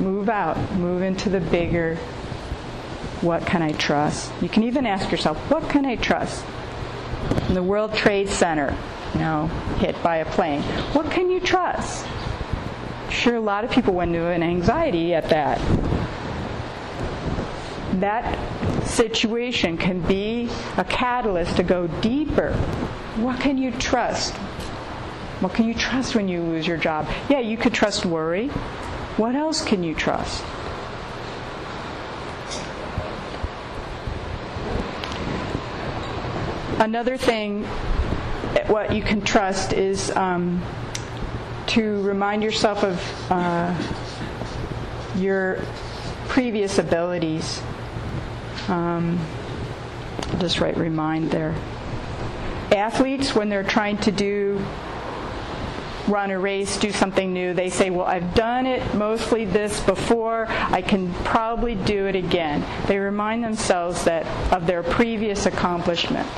move 0.02 0.30
out, 0.30 0.58
move 0.74 1.02
into 1.02 1.30
the 1.30 1.39
bigger 1.39 1.97
what 3.22 3.45
can 3.45 3.62
I 3.62 3.72
trust? 3.74 4.32
You 4.41 4.49
can 4.49 4.64
even 4.64 4.86
ask 4.86 5.12
yourself, 5.12 5.38
what 5.52 5.70
can 5.70 5.86
I 5.86 5.95
trust? 5.95 6.43
In 7.47 7.54
the 7.54 7.64
World 7.64 7.93
Trade 7.93 8.30
Center, 8.30 8.76
you 9.14 9.20
know, 9.20 9.47
hit 9.78 10.02
by 10.02 10.18
a 10.18 10.26
plane. 10.26 10.62
What 10.93 11.12
can 11.12 11.30
you 11.30 11.39
trust? 11.39 12.06
Sure, 13.10 13.36
a 13.36 13.41
lot 13.41 13.64
of 13.64 13.72
people 13.72 13.93
went 13.93 14.16
into 14.16 14.26
an 14.26 14.41
anxiety 14.41 15.14
at 15.14 15.30
that. 15.30 15.60
That 17.99 18.88
situation 18.88 19.78
can 19.78 20.02
be 20.02 20.49
a 20.78 20.84
catalyst 20.84 21.58
to 21.58 21.64
go 21.64 21.88
deeper. 21.88 22.54
What 23.18 23.39
can 23.39 23.58
you 23.58 23.72
trust? 23.72 24.34
What 25.41 25.54
can 25.54 25.66
you 25.66 25.74
trust 25.76 26.16
when 26.16 26.28
you 26.28 26.41
lose 26.41 26.66
your 26.66 26.78
job? 26.78 27.08
Yeah, 27.30 27.39
you 27.39 27.58
could 27.58 27.74
trust 27.74 28.06
worry. 28.06 28.49
What 29.22 29.36
else 29.36 29.63
can 29.63 29.84
you 29.84 29.93
trust? 29.93 30.43
Another 36.80 37.17
thing, 37.17 37.63
what 38.65 38.95
you 38.95 39.03
can 39.03 39.22
trust 39.22 39.74
is 39.74 40.09
um, 40.15 40.59
to 41.67 42.01
remind 42.01 42.41
yourself 42.41 42.84
of 42.84 43.32
uh, 43.32 43.76
your 45.17 45.59
previous 46.28 46.80
abilities. 46.80 47.61
Um, 48.69 49.19
just 50.39 50.59
write 50.59 50.78
remind 50.78 51.30
there. 51.30 51.53
Athletes, 52.72 53.36
when 53.36 53.49
they're 53.49 53.61
trying 53.61 53.99
to 53.99 54.11
do 54.11 54.65
run 56.12 56.32
a 56.32 56.39
race, 56.39 56.78
do 56.78 56.91
something 56.91 57.34
new, 57.34 57.53
they 57.53 57.70
say, 57.70 57.89
Well, 57.89 58.05
I've 58.05 58.36
done 58.36 58.66
it 58.66 58.95
mostly 58.95 59.45
this 59.45 59.80
before, 59.82 60.45
I 60.49 60.82
can 60.82 61.14
probably 61.24 61.76
do 61.76 62.07
it 62.07 62.16
again. 62.16 62.64
They 62.88 62.99
remind 62.99 63.43
themselves 63.43 64.03
that 64.03 64.26
of 64.53 64.68
their 64.68 64.84
previous 64.84 65.45
accomplishments. 65.45 66.30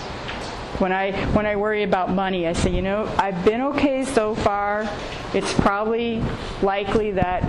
When 0.80 0.92
I 0.92 1.12
when 1.34 1.46
I 1.46 1.56
worry 1.56 1.84
about 1.84 2.10
money, 2.10 2.48
I 2.48 2.54
say, 2.54 2.72
you 2.72 2.82
know, 2.82 3.14
I've 3.18 3.46
been 3.46 3.62
okay 3.62 4.06
so 4.06 4.36
far. 4.36 4.90
It's 5.34 5.54
probably 5.54 6.24
likely 6.62 7.12
that 7.12 7.44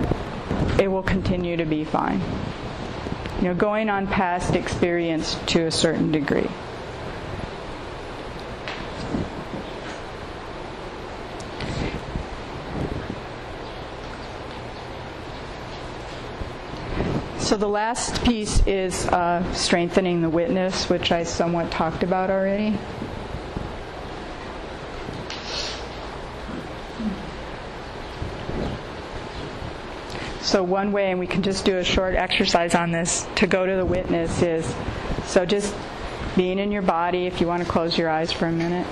it 0.79 0.87
will 0.87 1.03
continue 1.03 1.57
to 1.57 1.65
be 1.65 1.83
fine. 1.83 2.21
You 3.37 3.49
know, 3.49 3.55
going 3.55 3.89
on 3.89 4.07
past 4.07 4.55
experience 4.55 5.35
to 5.47 5.65
a 5.65 5.71
certain 5.71 6.11
degree. 6.11 6.49
So 17.55 17.59
the 17.59 17.69
last 17.69 18.21
piece 18.25 18.67
is 18.67 19.07
uh, 19.07 19.53
strengthening 19.53 20.21
the 20.21 20.29
witness, 20.29 20.89
which 20.89 21.13
I 21.13 21.23
somewhat 21.23 21.71
talked 21.71 22.03
about 22.03 22.29
already. 22.29 22.77
So 30.41 30.63
one 30.63 30.91
way, 30.91 31.11
and 31.11 31.17
we 31.17 31.27
can 31.27 31.43
just 31.43 31.63
do 31.63 31.77
a 31.77 31.83
short 31.85 32.15
exercise 32.15 32.75
on 32.75 32.91
this 32.91 33.25
to 33.35 33.47
go 33.47 33.65
to 33.65 33.77
the 33.77 33.85
witness 33.85 34.41
is 34.41 34.75
so 35.23 35.45
just 35.45 35.73
being 36.35 36.59
in 36.59 36.73
your 36.73 36.81
body. 36.81 37.25
If 37.25 37.39
you 37.39 37.47
want 37.47 37.63
to 37.63 37.69
close 37.69 37.97
your 37.97 38.09
eyes 38.09 38.33
for 38.33 38.47
a 38.47 38.51
minute. 38.51 38.85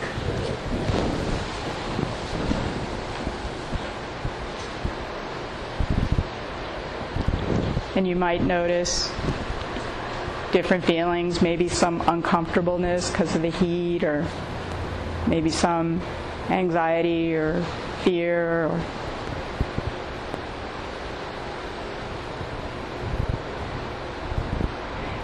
And 8.04 8.10
you 8.10 8.18
might 8.18 8.41
notice 8.41 9.10
different 10.51 10.84
feelings, 10.84 11.41
maybe 11.41 11.70
some 11.70 12.01
uncomfortableness 12.01 13.10
because 13.10 13.34
of 13.34 13.41
the 13.41 13.49
heat, 13.49 14.04
or 14.04 14.28
maybe 15.26 15.49
some 15.49 16.01
anxiety 16.49 17.34
or 17.34 17.64
fear 18.04 18.66
or 18.66 18.82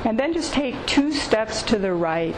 And 0.06 0.18
then 0.18 0.32
just 0.32 0.54
take 0.54 0.86
two 0.86 1.12
steps 1.12 1.62
to 1.64 1.78
the 1.78 1.92
right. 1.94 2.34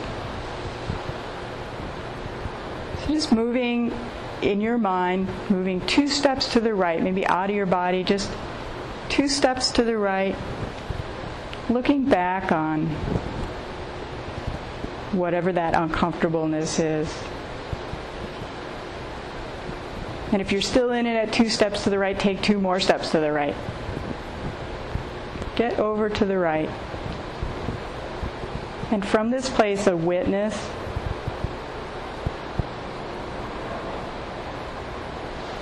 So 3.02 3.14
just 3.14 3.32
moving 3.32 3.94
in 4.42 4.60
your 4.60 4.80
mind, 4.80 5.28
moving 5.52 5.82
two 5.82 6.08
steps 6.08 6.52
to 6.54 6.60
the 6.60 6.74
right, 6.74 7.00
maybe 7.00 7.28
out 7.28 7.52
of 7.52 7.56
your 7.56 7.68
body, 7.68 8.04
just 8.04 8.32
two 9.12 9.28
steps 9.28 9.72
to 9.72 9.84
the 9.84 9.98
right, 9.98 10.36
looking 11.70 12.06
back 12.06 12.54
on 12.54 12.88
whatever 15.12 15.52
that 15.52 15.76
uncomfortableness 15.76 16.80
is. 16.80 17.14
And 20.32 20.42
if 20.42 20.54
you're 20.54 20.62
still 20.62 20.92
in 20.92 21.06
it 21.06 21.16
at 21.18 21.34
two 21.34 21.50
steps 21.50 21.84
to 21.84 21.90
the 21.90 22.00
right, 22.00 22.18
take 22.18 22.42
two 22.42 22.58
more 22.58 22.80
steps 22.80 23.12
to 23.12 23.20
the 23.20 23.34
right. 23.34 23.54
Get 25.58 25.78
over 25.78 26.08
to 26.08 26.26
the 26.26 26.38
right. 26.38 26.70
And 28.92 29.06
from 29.06 29.30
this 29.30 29.50
place 29.50 29.88
of 29.88 30.06
witness, 30.06 30.56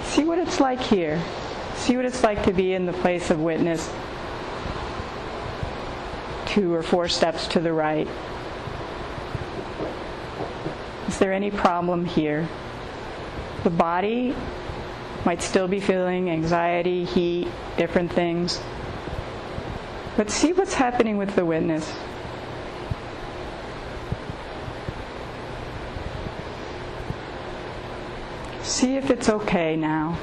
see 0.04 0.24
what 0.24 0.38
it's 0.38 0.60
like 0.60 0.80
here. 0.80 1.20
See 1.80 1.96
what 1.96 2.06
it's 2.06 2.22
like 2.22 2.44
to 2.44 2.54
be 2.54 2.74
in 2.74 2.86
the 2.86 2.94
place 2.94 3.32
of 3.32 3.40
witness 3.40 3.92
two 6.46 6.74
or 6.74 6.84
four 6.84 7.08
steps 7.08 7.48
to 7.48 7.60
the 7.60 7.72
right. 7.72 8.08
Is 11.08 11.18
there 11.18 11.32
any 11.32 11.52
problem 11.52 12.06
here? 12.06 12.48
The 13.64 13.70
body 13.70 14.36
might 15.26 15.42
still 15.42 15.68
be 15.68 15.80
feeling 15.80 16.30
anxiety, 16.30 17.06
heat, 17.06 17.48
different 17.78 18.12
things. 18.12 18.60
But 20.18 20.30
see 20.30 20.54
what's 20.54 20.74
happening 20.74 21.18
with 21.18 21.36
the 21.36 21.46
witness. 21.46 21.94
See 28.64 28.98
if 28.98 29.10
it's 29.10 29.30
okay 29.30 29.76
now. 29.76 30.18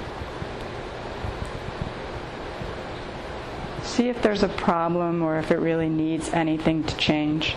See 3.96 4.10
if 4.10 4.20
there's 4.20 4.42
a 4.42 4.48
problem 4.48 5.22
or 5.22 5.38
if 5.38 5.50
it 5.50 5.58
really 5.58 5.88
needs 5.88 6.28
anything 6.34 6.84
to 6.84 6.96
change. 6.98 7.56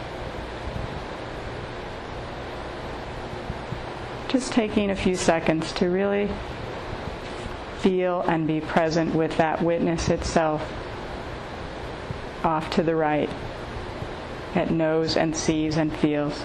Just 4.29 4.53
taking 4.53 4.89
a 4.89 4.95
few 4.95 5.17
seconds 5.17 5.73
to 5.73 5.89
really 5.89 6.29
feel 7.79 8.21
and 8.21 8.47
be 8.47 8.61
present 8.61 9.13
with 9.13 9.35
that 9.35 9.61
witness 9.61 10.07
itself 10.07 10.61
off 12.45 12.69
to 12.69 12.83
the 12.83 12.95
right. 12.95 13.29
that 14.53 14.71
knows 14.71 15.17
and 15.17 15.35
sees 15.35 15.75
and 15.75 15.93
feels. 15.97 16.41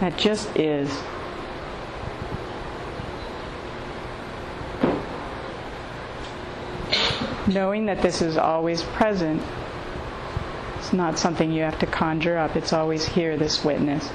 That 0.00 0.16
just 0.16 0.56
is. 0.56 0.90
Knowing 7.52 7.86
that 7.86 8.00
this 8.00 8.22
is 8.22 8.36
always 8.36 8.80
present, 8.82 9.42
it's 10.78 10.92
not 10.92 11.18
something 11.18 11.50
you 11.50 11.62
have 11.62 11.78
to 11.80 11.86
conjure 11.86 12.38
up, 12.38 12.54
it's 12.54 12.72
always 12.72 13.04
here, 13.04 13.36
this 13.36 13.64
witness. 13.64 14.08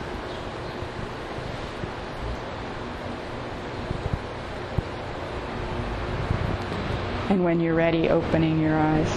And 7.30 7.44
when 7.44 7.60
you're 7.60 7.76
ready, 7.76 8.08
opening 8.08 8.62
your 8.62 8.78
eyes. 8.78 9.12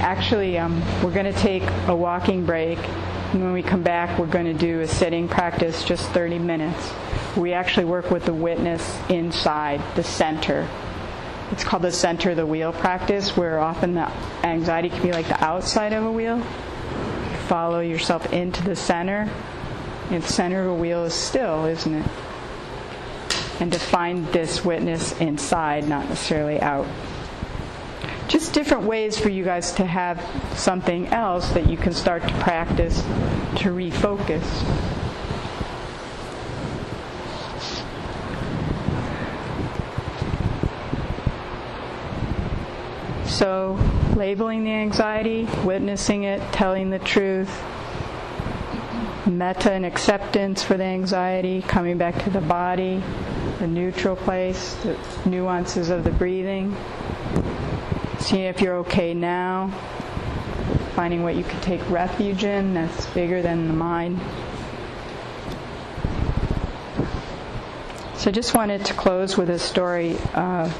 Actually, 0.00 0.58
um, 0.58 0.82
we're 1.00 1.12
going 1.12 1.32
to 1.32 1.40
take 1.40 1.62
a 1.86 1.94
walking 1.94 2.44
break. 2.44 2.78
And 3.32 3.44
when 3.44 3.52
we 3.52 3.62
come 3.62 3.82
back, 3.84 4.18
we're 4.18 4.26
going 4.26 4.46
to 4.46 4.54
do 4.54 4.80
a 4.80 4.88
sitting 4.88 5.28
practice, 5.28 5.84
just 5.84 6.10
30 6.10 6.40
minutes. 6.40 6.92
We 7.36 7.52
actually 7.52 7.86
work 7.86 8.10
with 8.10 8.24
the 8.24 8.34
witness 8.34 8.98
inside 9.08 9.82
the 9.96 10.02
center. 10.02 10.68
It's 11.50 11.64
called 11.64 11.82
the 11.82 11.92
center 11.92 12.30
of 12.30 12.36
the 12.36 12.46
wheel 12.46 12.72
practice, 12.72 13.36
where 13.36 13.58
often 13.58 13.94
the 13.94 14.10
anxiety 14.42 14.88
can 14.88 15.02
be 15.02 15.12
like 15.12 15.28
the 15.28 15.42
outside 15.44 15.92
of 15.92 16.04
a 16.04 16.12
wheel. 16.12 16.38
You 16.38 17.36
follow 17.48 17.80
yourself 17.80 18.32
into 18.32 18.62
the 18.62 18.76
center. 18.76 19.30
And 20.10 20.22
the 20.22 20.28
center 20.28 20.62
of 20.62 20.70
a 20.70 20.74
wheel 20.74 21.04
is 21.04 21.14
still, 21.14 21.64
isn't 21.64 21.94
it? 21.94 22.06
and 23.60 23.72
to 23.72 23.78
find 23.78 24.26
this 24.28 24.64
witness 24.64 25.18
inside, 25.20 25.88
not 25.88 26.08
necessarily 26.08 26.60
out. 26.60 26.86
Just 28.28 28.52
different 28.52 28.84
ways 28.84 29.18
for 29.18 29.28
you 29.28 29.44
guys 29.44 29.72
to 29.72 29.84
have 29.84 30.20
something 30.56 31.06
else 31.08 31.50
that 31.52 31.68
you 31.68 31.76
can 31.76 31.92
start 31.92 32.22
to 32.22 32.34
practice 32.34 32.96
to 33.58 33.70
refocus. 33.70 34.42
So, 43.34 43.76
labeling 44.14 44.62
the 44.62 44.70
anxiety, 44.70 45.48
witnessing 45.64 46.22
it, 46.22 46.40
telling 46.52 46.90
the 46.90 47.00
truth, 47.00 47.50
metta 49.26 49.72
and 49.72 49.84
acceptance 49.84 50.62
for 50.62 50.76
the 50.76 50.84
anxiety, 50.84 51.60
coming 51.62 51.98
back 51.98 52.22
to 52.22 52.30
the 52.30 52.40
body, 52.40 53.02
the 53.58 53.66
neutral 53.66 54.14
place, 54.14 54.74
the 54.84 54.96
nuances 55.26 55.90
of 55.90 56.04
the 56.04 56.12
breathing, 56.12 56.76
seeing 58.20 58.44
if 58.44 58.60
you're 58.60 58.76
okay 58.76 59.14
now, 59.14 59.66
finding 60.94 61.24
what 61.24 61.34
you 61.34 61.42
can 61.42 61.60
take 61.60 61.80
refuge 61.90 62.44
in 62.44 62.72
that's 62.72 63.06
bigger 63.06 63.42
than 63.42 63.66
the 63.66 63.74
mind. 63.74 64.20
So 68.16 68.30
I 68.30 68.32
just 68.32 68.54
wanted 68.54 68.84
to 68.84 68.94
close 68.94 69.36
with 69.36 69.50
a 69.50 69.58
story 69.58 70.16
uh, 70.34 70.72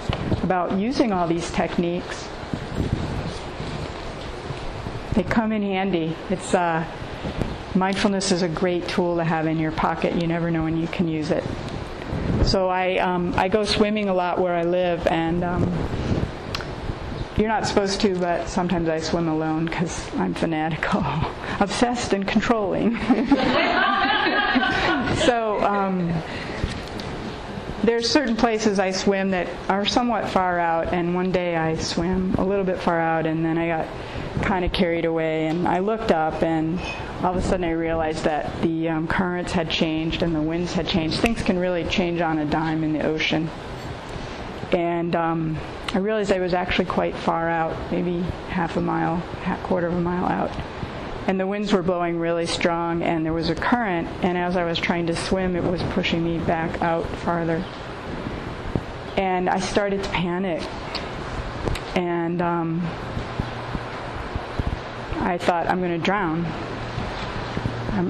about 0.44 0.78
using 0.78 1.10
all 1.10 1.26
these 1.26 1.50
techniques. 1.50 2.28
They 5.14 5.22
come 5.22 5.52
in 5.52 5.62
handy. 5.62 6.16
It's 6.28 6.54
uh, 6.54 6.84
mindfulness 7.74 8.32
is 8.32 8.42
a 8.42 8.48
great 8.48 8.88
tool 8.88 9.16
to 9.16 9.24
have 9.24 9.46
in 9.46 9.58
your 9.58 9.70
pocket. 9.70 10.20
You 10.20 10.26
never 10.26 10.50
know 10.50 10.64
when 10.64 10.76
you 10.76 10.88
can 10.88 11.06
use 11.06 11.30
it. 11.30 11.44
So 12.44 12.68
I 12.68 12.98
um, 12.98 13.32
I 13.36 13.48
go 13.48 13.64
swimming 13.64 14.08
a 14.08 14.14
lot 14.14 14.40
where 14.40 14.54
I 14.54 14.62
live, 14.62 15.06
and 15.06 15.44
um, 15.44 15.72
you're 17.36 17.48
not 17.48 17.66
supposed 17.66 18.00
to, 18.00 18.18
but 18.18 18.48
sometimes 18.48 18.88
I 18.88 18.98
swim 18.98 19.28
alone 19.28 19.66
because 19.66 20.12
I'm 20.16 20.34
fanatical, 20.34 21.02
obsessed, 21.60 22.12
and 22.12 22.26
controlling. 22.26 22.96
so. 25.26 25.60
Um, 25.62 26.12
there's 27.84 28.08
certain 28.08 28.34
places 28.34 28.78
I 28.78 28.92
swim 28.92 29.32
that 29.32 29.46
are 29.68 29.84
somewhat 29.84 30.30
far 30.30 30.58
out, 30.58 30.94
and 30.94 31.14
one 31.14 31.30
day 31.32 31.54
I 31.54 31.76
swim 31.76 32.34
a 32.38 32.44
little 32.44 32.64
bit 32.64 32.78
far 32.78 32.98
out, 32.98 33.26
and 33.26 33.44
then 33.44 33.58
I 33.58 33.66
got 33.68 33.86
kind 34.44 34.64
of 34.64 34.72
carried 34.72 35.04
away, 35.04 35.46
and 35.46 35.66
I 35.66 35.78
looked 35.78 36.12
up, 36.12 36.42
and 36.42 36.78
all 37.22 37.30
of 37.30 37.36
a 37.36 37.42
sudden 37.42 37.64
I 37.64 37.72
realized 37.72 38.24
that 38.24 38.60
the 38.62 38.90
um, 38.90 39.08
currents 39.08 39.52
had 39.52 39.70
changed 39.70 40.22
and 40.22 40.34
the 40.34 40.42
winds 40.42 40.72
had 40.72 40.86
changed. 40.86 41.20
Things 41.20 41.42
can 41.42 41.58
really 41.58 41.84
change 41.84 42.20
on 42.20 42.38
a 42.38 42.44
dime 42.44 42.84
in 42.84 42.92
the 42.92 43.04
ocean. 43.04 43.50
And 44.72 45.16
um, 45.16 45.58
I 45.94 45.98
realized 45.98 46.32
I 46.32 46.40
was 46.40 46.52
actually 46.52 46.86
quite 46.86 47.16
far 47.16 47.48
out, 47.48 47.74
maybe 47.90 48.20
half 48.48 48.76
a 48.76 48.80
mile, 48.80 49.16
half 49.42 49.62
quarter 49.62 49.86
of 49.86 49.94
a 49.94 50.00
mile 50.00 50.26
out. 50.26 50.50
And 51.26 51.40
the 51.40 51.46
winds 51.46 51.72
were 51.72 51.82
blowing 51.82 52.18
really 52.18 52.46
strong, 52.46 53.02
and 53.02 53.24
there 53.24 53.32
was 53.32 53.48
a 53.48 53.54
current, 53.54 54.08
and 54.22 54.36
as 54.36 54.56
I 54.56 54.64
was 54.64 54.78
trying 54.78 55.06
to 55.06 55.16
swim, 55.16 55.56
it 55.56 55.64
was 55.64 55.82
pushing 55.94 56.22
me 56.22 56.38
back 56.38 56.82
out 56.82 57.06
farther. 57.18 57.64
And 59.16 59.48
I 59.48 59.60
started 59.60 60.02
to 60.04 60.10
panic. 60.10 60.62
And 61.96 62.42
um, 62.42 62.82
I 65.24 65.38
thought, 65.38 65.66
I'm 65.68 65.80
going 65.80 65.98
to 65.98 66.04
drown. 66.04 66.44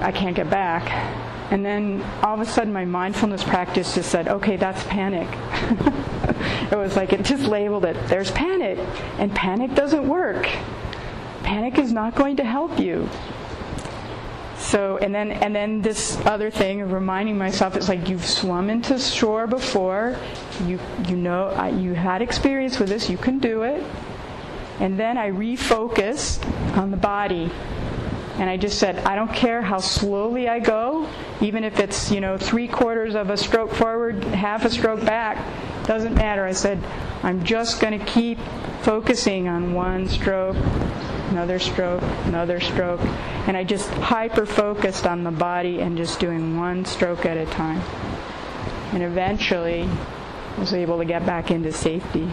I 0.01 0.11
can't 0.11 0.35
get 0.35 0.49
back. 0.49 0.91
And 1.51 1.65
then 1.65 2.01
all 2.23 2.33
of 2.33 2.41
a 2.41 2.45
sudden, 2.45 2.73
my 2.73 2.85
mindfulness 2.85 3.43
practice 3.43 3.95
just 3.95 4.09
said, 4.09 4.27
okay, 4.27 4.57
that's 4.57 4.83
panic. 4.85 5.29
it 6.71 6.77
was 6.77 6.95
like 6.95 7.13
it 7.13 7.23
just 7.23 7.43
labeled 7.43 7.85
it. 7.85 7.95
There's 8.07 8.31
panic. 8.31 8.79
And 9.17 9.33
panic 9.33 9.75
doesn't 9.75 10.07
work. 10.07 10.45
Panic 11.43 11.77
is 11.77 11.93
not 11.93 12.15
going 12.15 12.35
to 12.37 12.43
help 12.43 12.79
you. 12.79 13.07
So, 14.57 14.97
and 14.97 15.13
then, 15.13 15.31
and 15.31 15.55
then 15.55 15.81
this 15.81 16.17
other 16.25 16.49
thing 16.49 16.81
of 16.81 16.91
reminding 16.91 17.37
myself, 17.37 17.75
it's 17.75 17.87
like 17.87 18.09
you've 18.09 18.25
swum 18.25 18.69
into 18.69 18.97
shore 18.97 19.45
before. 19.47 20.17
You, 20.65 20.79
you 21.07 21.15
know, 21.15 21.53
you 21.79 21.93
had 21.93 22.21
experience 22.21 22.79
with 22.79 22.89
this. 22.89 23.09
You 23.09 23.17
can 23.17 23.39
do 23.39 23.61
it. 23.63 23.83
And 24.79 24.99
then 24.99 25.17
I 25.17 25.31
refocused 25.31 26.45
on 26.77 26.91
the 26.91 26.97
body 26.97 27.51
and 28.37 28.49
I 28.49 28.57
just 28.57 28.79
said, 28.79 28.99
I 28.99 29.15
don't 29.15 29.33
care 29.33 29.61
how 29.61 29.79
slowly 29.79 30.49
I 30.49 30.59
go, 30.59 31.09
even 31.39 31.63
if 31.63 31.79
it's, 31.79 32.11
you 32.11 32.19
know, 32.19 32.37
three 32.37 32.67
quarters 32.67 33.15
of 33.15 33.29
a 33.29 33.37
stroke 33.37 33.71
forward, 33.71 34.25
half 34.25 34.65
a 34.65 34.69
stroke 34.69 35.05
back, 35.05 35.37
doesn't 35.85 36.15
matter. 36.15 36.43
I 36.43 36.51
said, 36.51 36.83
I'm 37.23 37.45
just 37.45 37.79
going 37.79 37.97
to 37.97 38.05
keep 38.05 38.37
focusing 38.81 39.47
on 39.47 39.73
one 39.73 40.09
stroke, 40.09 40.57
another 41.29 41.59
stroke, 41.59 42.01
another 42.25 42.59
stroke. 42.59 42.99
And 43.47 43.55
I 43.55 43.63
just 43.63 43.89
hyper 43.89 44.45
focused 44.45 45.07
on 45.07 45.23
the 45.23 45.31
body 45.31 45.79
and 45.79 45.95
just 45.95 46.19
doing 46.19 46.57
one 46.57 46.83
stroke 46.83 47.25
at 47.25 47.37
a 47.37 47.45
time. 47.45 47.81
And 48.93 49.01
eventually, 49.01 49.83
I 49.83 50.59
was 50.59 50.73
able 50.73 50.97
to 50.97 51.05
get 51.05 51.25
back 51.25 51.51
into 51.51 51.71
safety. 51.71 52.29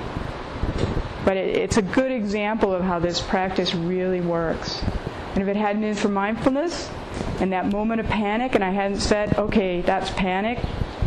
But 1.25 1.37
it, 1.37 1.57
it's 1.57 1.77
a 1.77 1.83
good 1.83 2.11
example 2.11 2.73
of 2.73 2.83
how 2.83 2.99
this 2.99 3.21
practice 3.21 3.75
really 3.75 4.21
works. 4.21 4.83
And 5.35 5.43
if 5.43 5.49
it 5.49 5.57
hadn't 5.57 5.83
been 5.83 5.95
for 5.95 6.09
mindfulness 6.09 6.91
and 7.41 7.53
that 7.53 7.67
moment 7.67 8.01
of 8.01 8.07
panic, 8.07 8.55
and 8.55 8.63
I 8.63 8.71
hadn't 8.71 9.01
said, 9.01 9.37
okay, 9.39 9.81
that's 9.81 10.11
panic, 10.11 10.59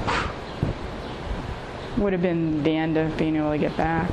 would 1.97 2.13
have 2.13 2.22
been 2.22 2.63
the 2.63 2.76
end 2.76 2.97
of 2.97 3.16
being 3.18 3.36
able 3.36 3.51
to 3.51 3.57
get 3.57 3.76
back. 3.78 4.11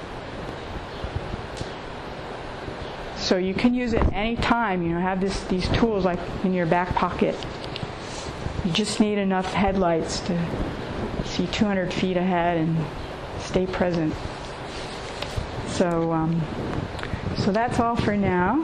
So 3.16 3.36
you 3.36 3.54
can 3.54 3.72
use 3.72 3.92
it 3.92 4.02
any 4.12 4.34
time. 4.36 4.82
You 4.82 4.90
know, 4.90 5.00
have 5.00 5.20
this, 5.20 5.44
these 5.44 5.68
tools 5.68 6.04
like 6.04 6.18
in 6.44 6.52
your 6.52 6.66
back 6.66 6.94
pocket. 6.94 7.36
You 8.64 8.72
just 8.72 9.00
need 9.00 9.16
enough 9.16 9.52
headlights 9.52 10.20
to 10.20 10.38
see 11.24 11.46
200 11.46 11.92
feet 11.92 12.16
ahead 12.16 12.58
and 12.58 12.76
stay 13.40 13.64
present. 13.64 14.12
So, 15.72 16.12
um, 16.12 16.42
so 17.38 17.50
that's 17.50 17.80
all 17.80 17.96
for 17.96 18.16
now. 18.16 18.62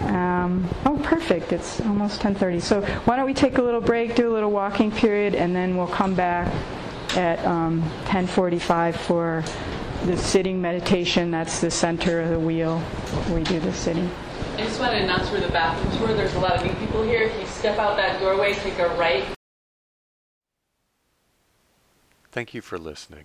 Um, 0.00 0.68
oh, 0.84 1.00
perfect. 1.02 1.52
It's 1.52 1.80
almost 1.80 2.20
10:30. 2.20 2.60
So 2.60 2.82
why 3.04 3.16
don't 3.16 3.26
we 3.26 3.34
take 3.34 3.58
a 3.58 3.62
little 3.62 3.80
break, 3.80 4.14
do 4.14 4.30
a 4.30 4.34
little 4.34 4.50
walking 4.50 4.90
period, 4.90 5.34
and 5.34 5.54
then 5.54 5.76
we'll 5.76 5.86
come 5.86 6.14
back 6.14 6.52
at 7.16 7.44
um, 7.46 7.82
10:45 8.04 8.96
for 8.96 9.44
the 10.04 10.16
sitting 10.16 10.60
meditation. 10.60 11.30
That's 11.30 11.60
the 11.60 11.70
center 11.70 12.20
of 12.20 12.30
the 12.30 12.38
wheel. 12.38 12.82
We 13.30 13.44
do 13.44 13.60
the 13.60 13.72
sitting. 13.72 14.10
I 14.56 14.64
just 14.64 14.80
want 14.80 14.92
to 14.92 14.98
announce 14.98 15.30
where 15.30 15.40
the 15.40 15.48
bathrooms 15.48 15.98
were. 16.00 16.14
There's 16.14 16.34
a 16.34 16.40
lot 16.40 16.56
of 16.56 16.64
new 16.64 16.74
people 16.74 17.02
here. 17.02 17.22
If 17.22 17.40
you 17.40 17.46
step 17.46 17.78
out 17.78 17.96
that 17.96 18.20
doorway, 18.20 18.54
take 18.54 18.78
a 18.78 18.88
right. 18.96 19.24
Thank 22.30 22.54
you 22.54 22.60
for 22.60 22.78
listening. 22.78 23.24